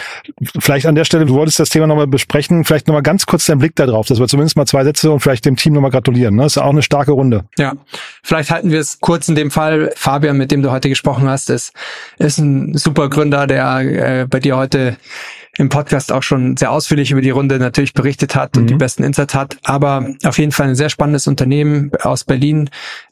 vielleicht 0.58 0.86
an 0.86 0.94
der 0.94 1.04
Stelle, 1.04 1.26
du 1.26 1.34
wolltest 1.34 1.58
das 1.58 1.68
Thema 1.68 1.86
nochmal 1.86 2.06
besprechen, 2.06 2.64
vielleicht 2.64 2.88
nochmal 2.88 3.02
ganz 3.02 3.26
kurz 3.26 3.46
deinen 3.46 3.58
Blick 3.58 3.76
darauf, 3.76 4.06
dass 4.06 4.18
wir 4.18 4.28
zumindest 4.28 4.56
mal 4.56 4.66
zwei 4.66 4.84
Sätze 4.84 5.10
und 5.10 5.20
vielleicht 5.20 5.44
dem 5.44 5.56
Team 5.56 5.74
nochmal 5.74 5.90
gratulieren. 5.90 6.36
Ne? 6.36 6.42
Das 6.42 6.52
ist 6.52 6.56
ja 6.56 6.64
auch 6.64 6.70
eine 6.70 6.82
starke 6.82 7.12
Runde. 7.12 7.44
Ja, 7.58 7.74
vielleicht 8.22 8.50
halten 8.50 8.70
wir 8.70 8.80
es 8.80 9.00
kurz 9.00 9.28
in 9.28 9.34
dem 9.34 9.50
Fall. 9.50 9.92
Fabian, 9.96 10.36
mit 10.36 10.50
dem 10.50 10.62
du 10.62 10.70
heute 10.70 10.88
gesprochen 10.88 11.28
hast, 11.28 11.50
ist, 11.50 11.72
ist 12.18 12.38
ein 12.38 12.76
super 12.76 13.08
Gründer, 13.08 13.41
der 13.46 13.80
äh, 13.80 14.26
bei 14.28 14.40
dir 14.40 14.56
heute 14.56 14.96
im 15.58 15.68
Podcast 15.68 16.12
auch 16.12 16.22
schon 16.22 16.56
sehr 16.56 16.72
ausführlich 16.72 17.10
über 17.10 17.20
die 17.20 17.30
Runde 17.30 17.58
natürlich 17.58 17.92
berichtet 17.92 18.34
hat 18.34 18.56
und 18.56 18.68
die 18.68 18.74
mhm. 18.74 18.78
besten 18.78 19.02
Insights 19.02 19.34
hat. 19.34 19.58
Aber 19.64 20.14
auf 20.24 20.38
jeden 20.38 20.52
Fall 20.52 20.68
ein 20.68 20.74
sehr 20.74 20.88
spannendes 20.88 21.26
Unternehmen 21.26 21.90
aus 22.00 22.24
Berlin 22.24 22.70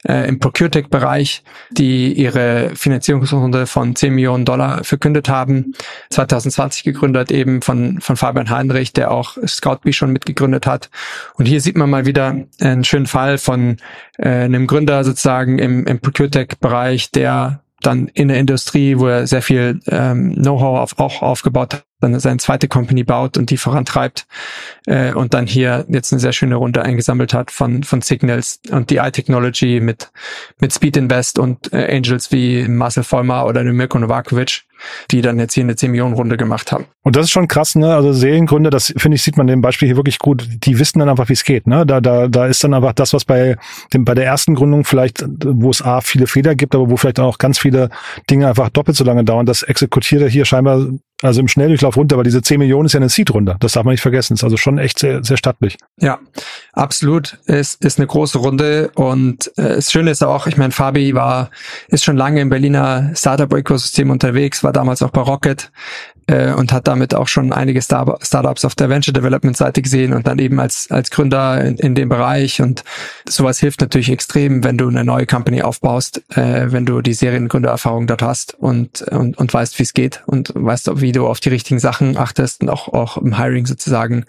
äh, 0.09 0.27
im 0.27 0.39
ProcureTech-Bereich, 0.39 1.43
die 1.71 2.15
ihre 2.15 2.71
Finanzierungsrunde 2.75 3.67
von 3.67 3.95
10 3.95 4.15
Millionen 4.15 4.47
Dollar 4.47 4.85
verkündet 4.85 5.29
haben. 5.29 5.75
2020 6.11 6.83
gegründet 6.83 7.31
eben 7.31 7.61
von, 7.61 8.01
von 8.01 8.17
Fabian 8.17 8.49
Heinrich, 8.49 8.95
der 8.95 9.11
auch 9.11 9.37
ScoutBee 9.47 9.93
schon 9.93 10.11
mitgegründet 10.11 10.67
hat. 10.67 10.89
Und 11.35 11.45
hier 11.45 11.61
sieht 11.61 11.77
man 11.77 11.91
mal 11.91 12.07
wieder 12.07 12.37
einen 12.59 12.85
schönen 12.85 13.07
Fall 13.07 13.37
von 13.37 13.77
äh, 14.17 14.29
einem 14.29 14.67
Gründer 14.67 15.05
sozusagen 15.05 15.59
im, 15.59 15.87
im 15.87 16.01
ProcureTech-Bereich, 16.01 17.11
der 17.11 17.61
dann 17.83 18.09
in 18.09 18.29
der 18.29 18.39
Industrie, 18.39 18.99
wo 18.99 19.07
er 19.07 19.27
sehr 19.27 19.43
viel 19.43 19.81
ähm, 19.87 20.35
Know-how 20.35 20.79
auf, 20.79 20.99
auch 20.99 21.23
aufgebaut 21.23 21.83
dann 22.01 22.19
seine 22.19 22.39
zweite 22.39 22.69
Company 22.69 23.05
baut 23.05 23.37
und 23.37 23.51
die 23.51 23.57
vorantreibt 23.57 24.27
äh, 24.87 25.13
und 25.13 25.35
dann 25.35 25.47
hier 25.47 25.85
jetzt 25.89 26.13
eine 26.13 26.21
sehr 26.21 26.33
schöne 26.33 26.57
Runde 26.57 26.83
eingesammelt 26.83 27.35
hat 27.35 27.51
von 27.51 27.83
von 27.83 28.03
Signals 28.03 28.61
und 28.71 28.91
DI 28.91 29.11
Technology 29.11 29.81
mit 29.81 30.11
mit 30.59 30.73
Speed 30.73 30.97
Invest 30.97 31.39
und 31.39 31.73
äh, 31.73 31.97
Angels 31.97 32.33
wie 32.33 32.67
Marcel 32.69 33.05
Vollmer 33.05 33.47
oder 33.47 33.63
Mirko 33.65 33.99
Novakovic 33.99 34.65
die 35.11 35.21
dann 35.21 35.39
jetzt 35.39 35.55
hier 35.55 35.65
eine 35.65 35.77
10 35.77 35.91
Millionen 35.91 36.15
Runde 36.15 36.37
gemacht 36.37 36.73
haben. 36.73 36.87
Und 37.03 37.17
das 37.17 37.27
ist 37.27 37.31
schon 37.31 37.49
krass, 37.49 37.75
ne? 37.75 37.95
Also 37.95 38.13
Seriengründer, 38.13 38.71
das 38.71 38.93
finde 38.97 39.17
ich, 39.17 39.23
sieht 39.23 39.37
man 39.37 39.47
dem 39.47 39.61
Beispiel 39.61 39.87
hier 39.87 39.97
wirklich 39.97 40.19
gut. 40.19 40.47
Die 40.65 40.79
wissen 40.79 40.99
dann 40.99 41.09
einfach, 41.09 41.29
wie 41.29 41.35
es 41.35 41.45
geht, 41.45 41.67
ne? 41.67 41.87
Da, 41.87 42.01
da, 42.01 42.29
da 42.29 42.47
ist 42.47 42.63
dann 42.63 42.75
einfach 42.75 42.93
das, 42.93 43.13
was 43.13 43.25
bei 43.25 43.57
dem, 43.93 44.05
bei 44.05 44.15
der 44.15 44.27
ersten 44.27 44.55
Gründung 44.55 44.85
vielleicht, 44.85 45.25
wo 45.27 45.71
es 45.71 45.83
A, 45.83 46.01
viele 46.01 46.27
Fehler 46.27 46.55
gibt, 46.55 46.75
aber 46.75 46.91
wo 46.91 46.97
vielleicht 46.97 47.21
auch 47.21 47.39
ganz 47.39 47.59
viele 47.59 47.91
Dinge 48.29 48.49
einfach 48.49 48.69
doppelt 48.71 48.97
so 48.97 49.05
lange 49.05 49.25
dauern. 49.25 49.47
Das 49.47 49.63
exekutiert 49.63 50.23
er 50.23 50.29
hier 50.29 50.45
scheinbar 50.45 50.87
also 51.23 51.41
im 51.41 51.49
Schnelldurchlauf 51.49 51.97
runter, 51.97 52.17
weil 52.17 52.25
diese 52.25 52.43
10 52.43 52.59
Millionen 52.59 52.87
ist 52.87 52.95
ja 52.95 53.01
eine 53.01 53.09
Seed-Runde. 53.09 53.57
Das 53.61 53.73
darf 53.73 53.85
man 53.85 53.93
nicht 53.93 54.01
vergessen. 54.01 54.35
Ist 54.35 54.45
also 54.45 54.57
schon 54.57 54.79
echt 54.79 54.99
sehr, 54.99 55.23
sehr 55.23 55.37
stattlich. 55.37 55.77
Ja, 55.99 56.19
absolut. 56.73 57.39
Es 57.47 57.75
ist 57.75 57.99
eine 57.99 58.07
große 58.07 58.39
Runde 58.39 58.91
und 58.95 59.47
äh, 59.59 59.77
das 59.77 59.93
Schöne 59.93 60.11
ist 60.11 60.23
auch, 60.23 60.47
ich 60.47 60.57
meine, 60.57 60.73
Fabi 60.73 61.15
war, 61.15 61.51
ist 61.89 62.05
schon 62.05 62.17
lange 62.17 62.41
im 62.41 62.49
Berliner 62.49 63.11
Startup-Ökosystem 63.15 64.11
unterwegs, 64.11 64.65
war 64.65 64.73
damals 64.73 65.03
auch 65.03 65.11
bei 65.11 65.21
Rocket, 65.21 65.71
äh, 66.31 66.53
und 66.53 66.73
hat 66.73 66.87
damit 66.87 67.15
auch 67.15 67.29
schon 67.29 67.53
einige 67.53 67.83
Star 67.83 68.19
Startups 68.23 68.65
auf 68.65 68.75
der 68.75 68.89
Venture 68.89 69.13
Development 69.13 69.57
Seite 69.57 69.83
gesehen 69.83 70.13
und 70.13 70.27
dann 70.27 70.39
eben 70.39 70.61
als, 70.61 70.91
als 70.91 71.11
Gründer 71.11 71.63
in, 71.65 71.77
in 71.77 71.95
dem 71.95 72.09
Bereich. 72.09 72.63
Und 72.63 72.85
sowas 73.29 73.59
hilft 73.59 73.81
natürlich 73.81 74.11
extrem, 74.11 74.63
wenn 74.63 74.79
du 74.79 74.89
eine 74.89 75.05
neue 75.05 75.27
Company 75.27 75.63
aufbaust, 75.63 76.23
äh, 76.37 76.71
wenn 76.71 76.87
du 76.87 77.01
die 77.01 77.15
Seriengründererfahrung 77.15 78.07
dort 78.07 78.23
hast 78.23 78.55
und, 78.55 79.03
und, 79.03 79.37
und 79.39 79.53
weißt, 79.53 79.79
wie 79.79 79.83
es 79.83 79.93
geht 79.93 80.23
und 80.27 80.53
weißt, 80.55 81.01
wie 81.01 81.13
du 81.13 81.27
auf 81.27 81.41
die 81.41 81.49
richtigen 81.49 81.81
Sachen 81.81 82.17
achtest 82.17 82.63
und 82.63 82.69
auch, 82.69 82.89
auch 82.89 83.17
im 83.17 83.37
Hiring 83.37 83.67
sozusagen 83.67 84.25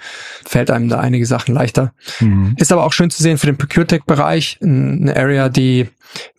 fällt 0.45 0.71
einem 0.71 0.89
da 0.89 0.99
einige 0.99 1.25
Sachen 1.25 1.53
leichter. 1.53 1.93
Mhm. 2.19 2.55
Ist 2.57 2.71
aber 2.71 2.83
auch 2.83 2.93
schön 2.93 3.11
zu 3.11 3.21
sehen 3.21 3.37
für 3.37 3.45
den 3.45 3.57
Procure-Tech-Bereich, 3.57 4.59
eine 4.61 5.15
Area, 5.15 5.49
die 5.49 5.87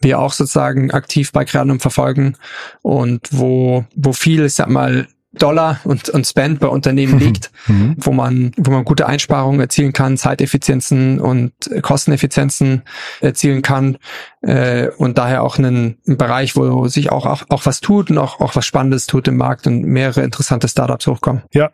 wir 0.00 0.18
auch 0.18 0.32
sozusagen 0.32 0.90
aktiv 0.90 1.32
bei 1.32 1.44
Creanum 1.44 1.80
verfolgen 1.80 2.36
und 2.82 3.28
wo, 3.30 3.84
wo 3.94 4.12
viel, 4.12 4.44
ich 4.44 4.54
sag 4.54 4.68
mal, 4.68 5.06
Dollar 5.32 5.80
und, 5.84 6.08
und 6.10 6.26
Spend 6.26 6.60
bei 6.60 6.68
Unternehmen 6.68 7.18
liegt, 7.20 7.50
mhm. 7.66 7.96
wo 7.98 8.12
man, 8.12 8.52
wo 8.56 8.70
man 8.70 8.84
gute 8.84 9.06
Einsparungen 9.06 9.60
erzielen 9.60 9.92
kann, 9.92 10.16
Zeiteffizienzen 10.16 11.20
und 11.20 11.52
Kosteneffizienzen 11.82 12.82
erzielen 13.20 13.62
kann 13.62 13.98
äh, 14.42 14.88
und 14.96 15.18
daher 15.18 15.42
auch 15.42 15.58
einen, 15.58 15.96
einen 16.06 16.16
Bereich, 16.16 16.56
wo 16.56 16.86
sich 16.88 17.10
auch, 17.10 17.26
auch, 17.26 17.44
auch 17.48 17.64
was 17.64 17.80
tut 17.80 18.10
und 18.10 18.18
auch, 18.18 18.40
auch 18.40 18.56
was 18.56 18.66
Spannendes 18.66 19.06
tut 19.06 19.28
im 19.28 19.36
Markt 19.36 19.66
und 19.66 19.82
mehrere 19.82 20.22
interessante 20.22 20.68
Startups 20.68 21.06
hochkommen. 21.06 21.42
Ja, 21.52 21.70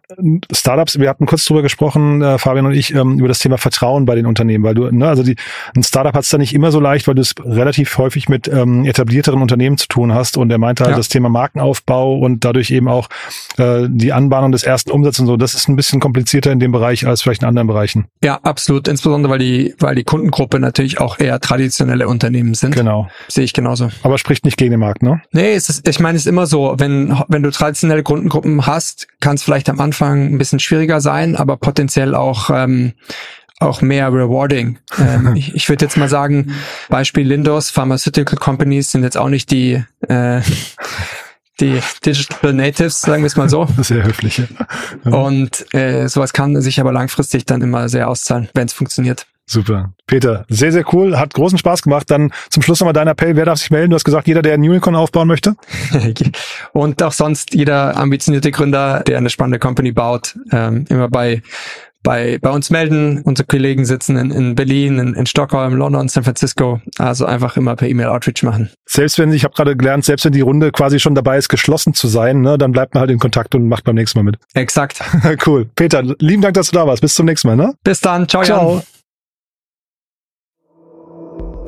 Startups, 0.52 0.98
wir 0.98 1.08
hatten 1.08 1.26
kurz 1.26 1.44
drüber 1.44 1.62
gesprochen, 1.62 2.22
äh, 2.22 2.38
Fabian 2.38 2.66
und 2.66 2.74
ich, 2.74 2.94
ähm, 2.94 3.18
über 3.18 3.28
das 3.28 3.38
Thema 3.40 3.58
Vertrauen 3.58 4.04
bei 4.04 4.14
den 4.14 4.26
Unternehmen, 4.26 4.64
weil 4.64 4.74
du, 4.74 4.90
ne, 4.90 5.08
also 5.08 5.22
die, 5.22 5.36
ein 5.74 5.82
Startup 5.82 6.14
hat 6.14 6.24
es 6.24 6.30
da 6.30 6.38
nicht 6.38 6.54
immer 6.54 6.70
so 6.70 6.80
leicht, 6.80 7.08
weil 7.08 7.14
du 7.14 7.22
es 7.22 7.34
relativ 7.42 7.98
häufig 7.98 8.28
mit 8.28 8.48
ähm, 8.48 8.84
etablierteren 8.84 9.42
Unternehmen 9.42 9.78
zu 9.78 9.88
tun 9.88 10.14
hast 10.14 10.36
und 10.36 10.50
er 10.50 10.58
meinte 10.58 10.84
halt 10.84 10.92
ja. 10.92 10.96
das 10.96 11.08
Thema 11.08 11.28
Markenaufbau 11.28 12.18
und 12.18 12.44
dadurch 12.44 12.70
eben 12.70 12.88
auch 12.88 13.08
äh, 13.56 13.86
die 13.88 14.12
Anbahnung 14.12 14.52
des 14.52 14.62
ersten 14.62 14.90
Umsatzes 14.90 15.20
und 15.20 15.26
so, 15.26 15.36
das 15.36 15.54
ist 15.54 15.68
ein 15.68 15.76
bisschen 15.76 16.00
komplizierter 16.00 16.52
in 16.52 16.60
dem 16.60 16.72
Bereich 16.72 17.06
als 17.06 17.22
vielleicht 17.22 17.42
in 17.42 17.48
anderen 17.48 17.68
Bereichen. 17.68 18.06
Ja, 18.22 18.38
absolut, 18.42 18.88
insbesondere 18.88 19.32
weil 19.32 19.38
die, 19.38 19.74
weil 19.78 19.94
die 19.94 20.04
Kundengruppe 20.04 20.60
natürlich 20.60 21.00
auch 21.00 21.18
eher 21.18 21.40
traditionelle 21.40 22.08
Unternehmen 22.08 22.54
sind. 22.54 22.74
Genau. 22.74 23.08
Sehe 23.28 23.44
ich 23.44 23.52
genauso. 23.52 23.90
Aber 24.02 24.18
spricht 24.18 24.44
nicht 24.44 24.56
gegen 24.56 24.72
den 24.72 24.80
Markt, 24.80 25.02
ne? 25.02 25.22
Nee, 25.32 25.54
es 25.54 25.68
ist, 25.68 25.88
ich 25.88 26.00
meine, 26.00 26.16
es 26.16 26.22
ist 26.22 26.28
immer 26.28 26.46
so, 26.46 26.74
wenn, 26.78 27.16
wenn 27.28 27.42
du 27.42 27.50
traditionelle 27.50 28.02
Kundengruppen 28.02 28.66
hast, 28.66 29.08
kann 29.20 29.36
es 29.36 29.42
vielleicht 29.42 29.68
am 29.68 29.80
Anfang 29.80 30.34
ein 30.34 30.38
bisschen 30.38 30.60
schwieriger 30.60 31.00
sein, 31.00 31.36
aber 31.36 31.56
potenziell 31.56 32.14
auch 32.14 32.50
ähm, 32.50 32.92
auch 33.60 33.82
mehr 33.82 34.12
rewarding. 34.12 34.78
Ähm, 34.98 35.36
ich 35.36 35.54
ich 35.54 35.68
würde 35.68 35.84
jetzt 35.84 35.96
mal 35.96 36.08
sagen, 36.08 36.54
Beispiel 36.88 37.24
Lindos, 37.26 37.70
Pharmaceutical 37.70 38.36
Companies 38.36 38.90
sind 38.90 39.04
jetzt 39.04 39.16
auch 39.16 39.28
nicht 39.28 39.50
die 39.52 39.84
äh, 40.08 40.40
die 41.60 41.80
Digital 42.04 42.52
Natives, 42.52 43.00
sagen 43.00 43.22
wir 43.22 43.26
es 43.26 43.36
mal 43.36 43.48
so. 43.48 43.66
Sehr 43.78 44.04
höfliche. 44.04 44.48
Ja. 45.04 45.12
Und 45.12 45.72
äh, 45.74 46.08
sowas 46.08 46.32
kann 46.32 46.60
sich 46.60 46.80
aber 46.80 46.92
langfristig 46.92 47.46
dann 47.46 47.62
immer 47.62 47.88
sehr 47.88 48.08
auszahlen, 48.08 48.48
wenn 48.54 48.66
es 48.66 48.72
funktioniert. 48.72 49.26
Super. 49.50 49.94
Peter, 50.06 50.44
sehr, 50.50 50.72
sehr 50.72 50.84
cool. 50.92 51.18
Hat 51.18 51.32
großen 51.32 51.56
Spaß 51.56 51.80
gemacht. 51.80 52.10
Dann 52.10 52.32
zum 52.50 52.62
Schluss 52.62 52.80
nochmal 52.80 52.92
dein 52.92 53.08
Appell. 53.08 53.34
Wer 53.34 53.46
darf 53.46 53.58
sich 53.58 53.70
melden? 53.70 53.90
Du 53.90 53.94
hast 53.94 54.04
gesagt, 54.04 54.28
jeder, 54.28 54.42
der 54.42 54.52
ein 54.52 54.60
Unicorn 54.60 54.94
aufbauen 54.94 55.26
möchte. 55.26 55.56
Und 56.72 57.02
auch 57.02 57.12
sonst 57.12 57.54
jeder 57.54 57.96
ambitionierte 57.96 58.50
Gründer, 58.50 59.02
der 59.06 59.16
eine 59.16 59.30
spannende 59.30 59.58
Company 59.58 59.90
baut, 59.90 60.38
ähm, 60.52 60.84
immer 60.90 61.08
bei 61.08 61.42
bei, 62.02 62.38
bei 62.40 62.50
uns 62.50 62.70
melden. 62.70 63.22
Unsere 63.22 63.46
Kollegen 63.46 63.84
sitzen 63.84 64.16
in, 64.16 64.30
in 64.30 64.54
Berlin, 64.54 64.98
in, 64.98 65.14
in 65.14 65.26
Stockholm, 65.26 65.74
London, 65.74 66.08
San 66.08 66.24
Francisco. 66.24 66.80
Also 66.98 67.26
einfach 67.26 67.56
immer 67.56 67.76
per 67.76 67.88
E-Mail 67.88 68.06
Outreach 68.08 68.42
machen. 68.42 68.70
Selbst 68.86 69.18
wenn, 69.18 69.32
ich 69.32 69.44
habe 69.44 69.54
gerade 69.54 69.76
gelernt, 69.76 70.04
selbst 70.04 70.24
wenn 70.24 70.32
die 70.32 70.40
Runde 70.40 70.72
quasi 70.72 71.00
schon 71.00 71.14
dabei 71.14 71.38
ist, 71.38 71.48
geschlossen 71.48 71.94
zu 71.94 72.08
sein, 72.08 72.40
ne, 72.40 72.58
dann 72.58 72.72
bleibt 72.72 72.94
man 72.94 73.02
halt 73.02 73.10
in 73.10 73.18
Kontakt 73.18 73.54
und 73.54 73.68
macht 73.68 73.84
beim 73.84 73.94
nächsten 73.94 74.18
Mal 74.18 74.24
mit. 74.24 74.38
Exakt. 74.54 75.00
cool. 75.46 75.68
Peter, 75.74 76.02
lieben 76.18 76.42
Dank, 76.42 76.54
dass 76.54 76.70
du 76.70 76.78
da 76.78 76.86
warst. 76.86 77.02
Bis 77.02 77.14
zum 77.14 77.26
nächsten 77.26 77.48
Mal. 77.48 77.56
Ne? 77.56 77.74
Bis 77.82 78.00
dann. 78.00 78.28
Ciao, 78.28 78.42
Ciao. 78.42 78.72
Jan. 78.74 78.82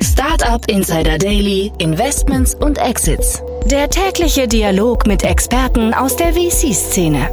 Startup 0.01 0.67
Insider 0.67 1.17
Daily, 1.17 1.71
Investments 1.77 2.55
und 2.55 2.79
Exits. 2.79 3.43
Der 3.65 3.89
tägliche 3.89 4.47
Dialog 4.47 5.05
mit 5.05 5.23
Experten 5.23 5.93
aus 5.93 6.15
der 6.15 6.33
VC-Szene. 6.33 7.29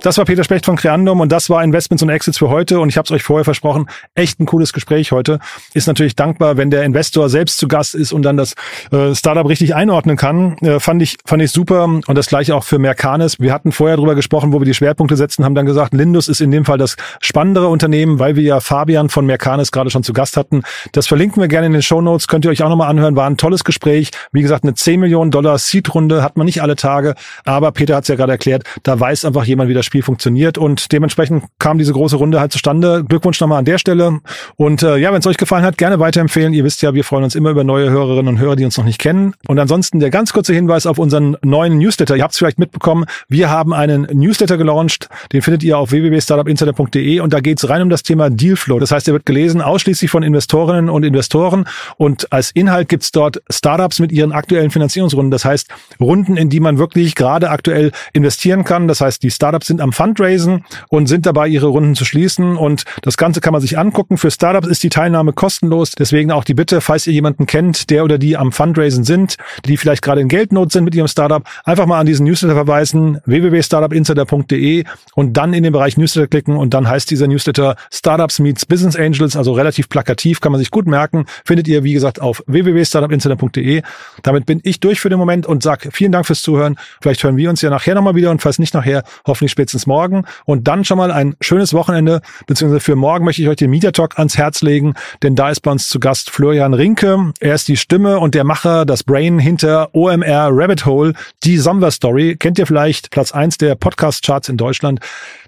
Das 0.00 0.16
war 0.16 0.24
Peter 0.24 0.44
Specht 0.44 0.64
von 0.64 0.76
Creandum 0.76 1.18
und 1.18 1.32
das 1.32 1.50
war 1.50 1.64
Investments 1.64 2.04
und 2.04 2.08
Exits 2.08 2.38
für 2.38 2.48
heute. 2.48 2.78
Und 2.78 2.88
ich 2.88 2.96
habe 2.96 3.06
es 3.06 3.10
euch 3.10 3.24
vorher 3.24 3.44
versprochen, 3.44 3.86
echt 4.14 4.38
ein 4.38 4.46
cooles 4.46 4.72
Gespräch 4.72 5.10
heute. 5.10 5.40
Ist 5.74 5.88
natürlich 5.88 6.14
dankbar, 6.14 6.56
wenn 6.56 6.70
der 6.70 6.84
Investor 6.84 7.28
selbst 7.28 7.58
zu 7.58 7.66
Gast 7.66 7.96
ist 7.96 8.12
und 8.12 8.22
dann 8.22 8.36
das 8.36 8.54
äh, 8.92 9.12
Startup 9.16 9.46
richtig 9.48 9.74
einordnen 9.74 10.16
kann. 10.16 10.56
Äh, 10.58 10.78
fand 10.78 11.02
ich 11.02 11.16
fand 11.24 11.42
ich 11.42 11.50
super 11.50 11.84
und 11.84 12.14
das 12.14 12.28
gleiche 12.28 12.54
auch 12.54 12.62
für 12.62 12.78
Mercanis. 12.78 13.40
Wir 13.40 13.52
hatten 13.52 13.72
vorher 13.72 13.96
drüber 13.96 14.14
gesprochen, 14.14 14.52
wo 14.52 14.60
wir 14.60 14.66
die 14.66 14.74
Schwerpunkte 14.74 15.16
setzen, 15.16 15.44
haben 15.44 15.56
dann 15.56 15.66
gesagt, 15.66 15.92
Lindus 15.94 16.28
ist 16.28 16.40
in 16.40 16.52
dem 16.52 16.64
Fall 16.64 16.78
das 16.78 16.94
spannendere 17.20 17.66
Unternehmen, 17.66 18.20
weil 18.20 18.36
wir 18.36 18.44
ja 18.44 18.60
Fabian 18.60 19.08
von 19.08 19.26
Mercanis 19.26 19.72
gerade 19.72 19.90
schon 19.90 20.04
zu 20.04 20.12
Gast 20.12 20.36
hatten. 20.36 20.62
Das 20.92 21.08
verlinken 21.08 21.42
wir 21.42 21.48
gerne 21.48 21.66
in 21.66 21.72
den 21.72 21.82
Show 21.82 22.00
Notes. 22.00 22.28
Könnt 22.28 22.44
ihr 22.44 22.52
euch 22.52 22.62
auch 22.62 22.68
nochmal 22.68 22.88
anhören. 22.88 23.16
War 23.16 23.28
ein 23.28 23.36
tolles 23.36 23.64
Gespräch. 23.64 24.12
Wie 24.30 24.42
gesagt, 24.42 24.62
eine 24.62 24.74
10 24.74 25.00
Millionen 25.00 25.32
Dollar 25.32 25.58
Seed-Runde 25.58 26.22
hat 26.22 26.36
man 26.36 26.44
nicht 26.44 26.62
alle 26.62 26.76
Tage, 26.76 27.16
aber 27.44 27.72
Peter 27.72 27.96
hat 27.96 28.04
es 28.04 28.08
ja 28.08 28.14
gerade 28.14 28.30
erklärt, 28.30 28.62
da 28.84 28.98
weiß 28.98 29.24
einfach 29.24 29.44
jemand, 29.44 29.68
wie 29.68 29.74
das 29.74 29.87
Spiel 29.88 30.02
funktioniert 30.02 30.56
und 30.56 30.92
dementsprechend 30.92 31.44
kam 31.58 31.78
diese 31.78 31.92
große 31.92 32.14
Runde 32.14 32.38
halt 32.38 32.52
zustande. 32.52 33.04
Glückwunsch 33.08 33.40
nochmal 33.40 33.58
an 33.58 33.64
der 33.64 33.78
Stelle 33.78 34.20
und 34.56 34.82
äh, 34.84 34.96
ja, 34.98 35.12
wenn 35.12 35.18
es 35.18 35.26
euch 35.26 35.36
gefallen 35.36 35.64
hat, 35.64 35.76
gerne 35.76 35.98
weiterempfehlen. 35.98 36.52
Ihr 36.52 36.62
wisst 36.62 36.82
ja, 36.82 36.94
wir 36.94 37.02
freuen 37.02 37.24
uns 37.24 37.34
immer 37.34 37.50
über 37.50 37.64
neue 37.64 37.90
Hörerinnen 37.90 38.28
und 38.28 38.38
Hörer, 38.38 38.54
die 38.54 38.64
uns 38.64 38.78
noch 38.78 38.84
nicht 38.84 39.00
kennen. 39.00 39.34
Und 39.48 39.58
ansonsten 39.58 39.98
der 39.98 40.10
ganz 40.10 40.32
kurze 40.32 40.54
Hinweis 40.54 40.86
auf 40.86 40.98
unseren 40.98 41.36
neuen 41.42 41.78
Newsletter. 41.78 42.16
Ihr 42.16 42.22
habt 42.22 42.32
es 42.32 42.38
vielleicht 42.38 42.58
mitbekommen, 42.58 43.06
wir 43.28 43.50
haben 43.50 43.72
einen 43.72 44.06
Newsletter 44.12 44.56
gelauncht, 44.56 45.08
den 45.32 45.42
findet 45.42 45.64
ihr 45.64 45.78
auf 45.78 45.90
www.startupinsider.de 45.90 47.20
und 47.20 47.32
da 47.32 47.40
geht 47.40 47.58
es 47.58 47.68
rein 47.68 47.82
um 47.82 47.90
das 47.90 48.02
Thema 48.02 48.30
Dealflow. 48.30 48.78
Das 48.78 48.92
heißt, 48.92 49.08
er 49.08 49.14
wird 49.14 49.26
gelesen 49.26 49.60
ausschließlich 49.60 50.10
von 50.10 50.22
Investorinnen 50.22 50.88
und 50.90 51.02
Investoren 51.02 51.66
und 51.96 52.32
als 52.32 52.50
Inhalt 52.50 52.88
gibt's 52.88 53.10
dort 53.10 53.42
Startups 53.50 53.98
mit 53.98 54.12
ihren 54.12 54.32
aktuellen 54.32 54.70
Finanzierungsrunden. 54.70 55.30
Das 55.30 55.44
heißt, 55.44 55.68
Runden, 56.00 56.36
in 56.36 56.50
die 56.50 56.60
man 56.60 56.78
wirklich 56.78 57.14
gerade 57.14 57.50
aktuell 57.50 57.92
investieren 58.12 58.64
kann. 58.64 58.88
Das 58.88 59.00
heißt, 59.00 59.22
die 59.22 59.30
Startups 59.30 59.66
sind 59.66 59.77
am 59.80 59.92
Fundraisen 59.92 60.64
und 60.88 61.06
sind 61.06 61.26
dabei, 61.26 61.48
ihre 61.48 61.66
Runden 61.66 61.94
zu 61.94 62.04
schließen. 62.04 62.56
Und 62.56 62.84
das 63.02 63.16
Ganze 63.16 63.40
kann 63.40 63.52
man 63.52 63.60
sich 63.60 63.78
angucken. 63.78 64.18
Für 64.18 64.30
Startups 64.30 64.68
ist 64.68 64.82
die 64.82 64.88
Teilnahme 64.88 65.32
kostenlos. 65.32 65.92
Deswegen 65.92 66.30
auch 66.30 66.44
die 66.44 66.54
Bitte, 66.54 66.80
falls 66.80 67.06
ihr 67.06 67.12
jemanden 67.12 67.46
kennt, 67.46 67.90
der 67.90 68.04
oder 68.04 68.18
die 68.18 68.36
am 68.36 68.52
Fundraisen 68.52 69.04
sind, 69.04 69.36
die 69.64 69.76
vielleicht 69.76 70.02
gerade 70.02 70.20
in 70.20 70.28
Geldnot 70.28 70.72
sind 70.72 70.84
mit 70.84 70.94
ihrem 70.94 71.08
Startup, 71.08 71.42
einfach 71.64 71.86
mal 71.86 72.00
an 72.00 72.06
diesen 72.06 72.26
Newsletter 72.26 72.54
verweisen, 72.54 73.20
www.startupinsider.de 73.24 74.84
und 75.14 75.36
dann 75.36 75.52
in 75.54 75.62
den 75.62 75.72
Bereich 75.72 75.96
Newsletter 75.96 76.28
klicken 76.28 76.56
und 76.56 76.74
dann 76.74 76.88
heißt 76.88 77.10
dieser 77.10 77.26
Newsletter 77.26 77.76
Startups 77.92 78.38
meets 78.38 78.66
Business 78.66 78.96
Angels, 78.96 79.36
also 79.36 79.52
relativ 79.52 79.88
plakativ, 79.88 80.40
kann 80.40 80.52
man 80.52 80.58
sich 80.58 80.70
gut 80.70 80.86
merken. 80.86 81.26
Findet 81.44 81.68
ihr, 81.68 81.84
wie 81.84 81.92
gesagt, 81.92 82.20
auf 82.20 82.42
www.startupinsider.de. 82.46 83.82
Damit 84.22 84.46
bin 84.46 84.60
ich 84.62 84.80
durch 84.80 85.00
für 85.00 85.08
den 85.08 85.18
Moment 85.18 85.46
und 85.46 85.62
sag 85.62 85.88
vielen 85.92 86.12
Dank 86.12 86.26
fürs 86.26 86.42
Zuhören. 86.42 86.76
Vielleicht 87.00 87.22
hören 87.22 87.36
wir 87.36 87.50
uns 87.50 87.62
ja 87.62 87.70
nachher 87.70 87.94
nochmal 87.94 88.14
wieder 88.14 88.30
und 88.30 88.42
falls 88.42 88.58
nicht 88.58 88.74
nachher, 88.74 89.02
hoffentlich 89.26 89.52
spätestens 89.68 89.86
morgen. 89.86 90.24
Und 90.44 90.66
dann 90.66 90.84
schon 90.84 90.98
mal 90.98 91.10
ein 91.10 91.36
schönes 91.40 91.74
Wochenende, 91.74 92.22
beziehungsweise 92.46 92.80
für 92.80 92.96
morgen 92.96 93.24
möchte 93.24 93.42
ich 93.42 93.48
euch 93.48 93.56
den 93.56 93.70
Media 93.70 93.92
Talk 93.92 94.18
ans 94.18 94.38
Herz 94.38 94.62
legen, 94.62 94.94
denn 95.22 95.34
da 95.34 95.50
ist 95.50 95.60
bei 95.60 95.70
uns 95.70 95.88
zu 95.88 96.00
Gast 96.00 96.30
Florian 96.30 96.74
Rinke. 96.74 97.32
Er 97.40 97.54
ist 97.54 97.68
die 97.68 97.76
Stimme 97.76 98.18
und 98.18 98.34
der 98.34 98.44
Macher, 98.44 98.86
das 98.86 99.04
Brain 99.04 99.38
hinter 99.38 99.94
OMR 99.94 100.48
Rabbit 100.50 100.86
Hole, 100.86 101.12
die 101.44 101.58
Sommer 101.58 101.90
Story. 101.90 102.36
Kennt 102.36 102.58
ihr 102.58 102.66
vielleicht 102.66 103.10
Platz 103.10 103.32
eins 103.32 103.58
der 103.58 103.74
Podcast-Charts 103.74 104.48
in 104.48 104.56
Deutschland. 104.56 105.00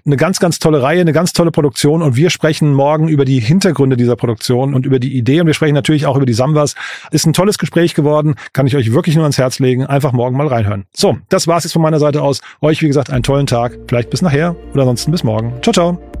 Eine 0.05 0.17
ganz, 0.17 0.39
ganz 0.39 0.59
tolle 0.59 0.81
Reihe, 0.81 1.01
eine 1.01 1.13
ganz 1.13 1.33
tolle 1.33 1.51
Produktion 1.51 2.01
und 2.01 2.15
wir 2.15 2.29
sprechen 2.29 2.73
morgen 2.73 3.07
über 3.07 3.25
die 3.25 3.39
Hintergründe 3.39 3.97
dieser 3.97 4.15
Produktion 4.15 4.73
und 4.73 4.85
über 4.85 4.99
die 4.99 5.15
Idee 5.15 5.41
und 5.41 5.47
wir 5.47 5.53
sprechen 5.53 5.75
natürlich 5.75 6.05
auch 6.05 6.15
über 6.15 6.25
die 6.25 6.33
Samwas. 6.33 6.75
Ist 7.11 7.25
ein 7.25 7.33
tolles 7.33 7.57
Gespräch 7.57 7.93
geworden, 7.93 8.35
kann 8.53 8.67
ich 8.67 8.75
euch 8.75 8.93
wirklich 8.93 9.15
nur 9.15 9.23
ans 9.23 9.37
Herz 9.37 9.59
legen. 9.59 9.85
Einfach 9.85 10.11
morgen 10.11 10.37
mal 10.37 10.47
reinhören. 10.47 10.85
So, 10.93 11.17
das 11.29 11.47
war's 11.47 11.63
jetzt 11.63 11.73
von 11.73 11.81
meiner 11.81 11.99
Seite 11.99 12.21
aus. 12.21 12.41
Euch, 12.61 12.81
wie 12.81 12.87
gesagt, 12.87 13.09
einen 13.09 13.23
tollen 13.23 13.47
Tag. 13.47 13.77
Vielleicht 13.87 14.09
bis 14.09 14.21
nachher 14.21 14.55
oder 14.73 14.83
ansonsten 14.83 15.11
bis 15.11 15.23
morgen. 15.23 15.53
Ciao, 15.61 15.73
ciao. 15.73 16.20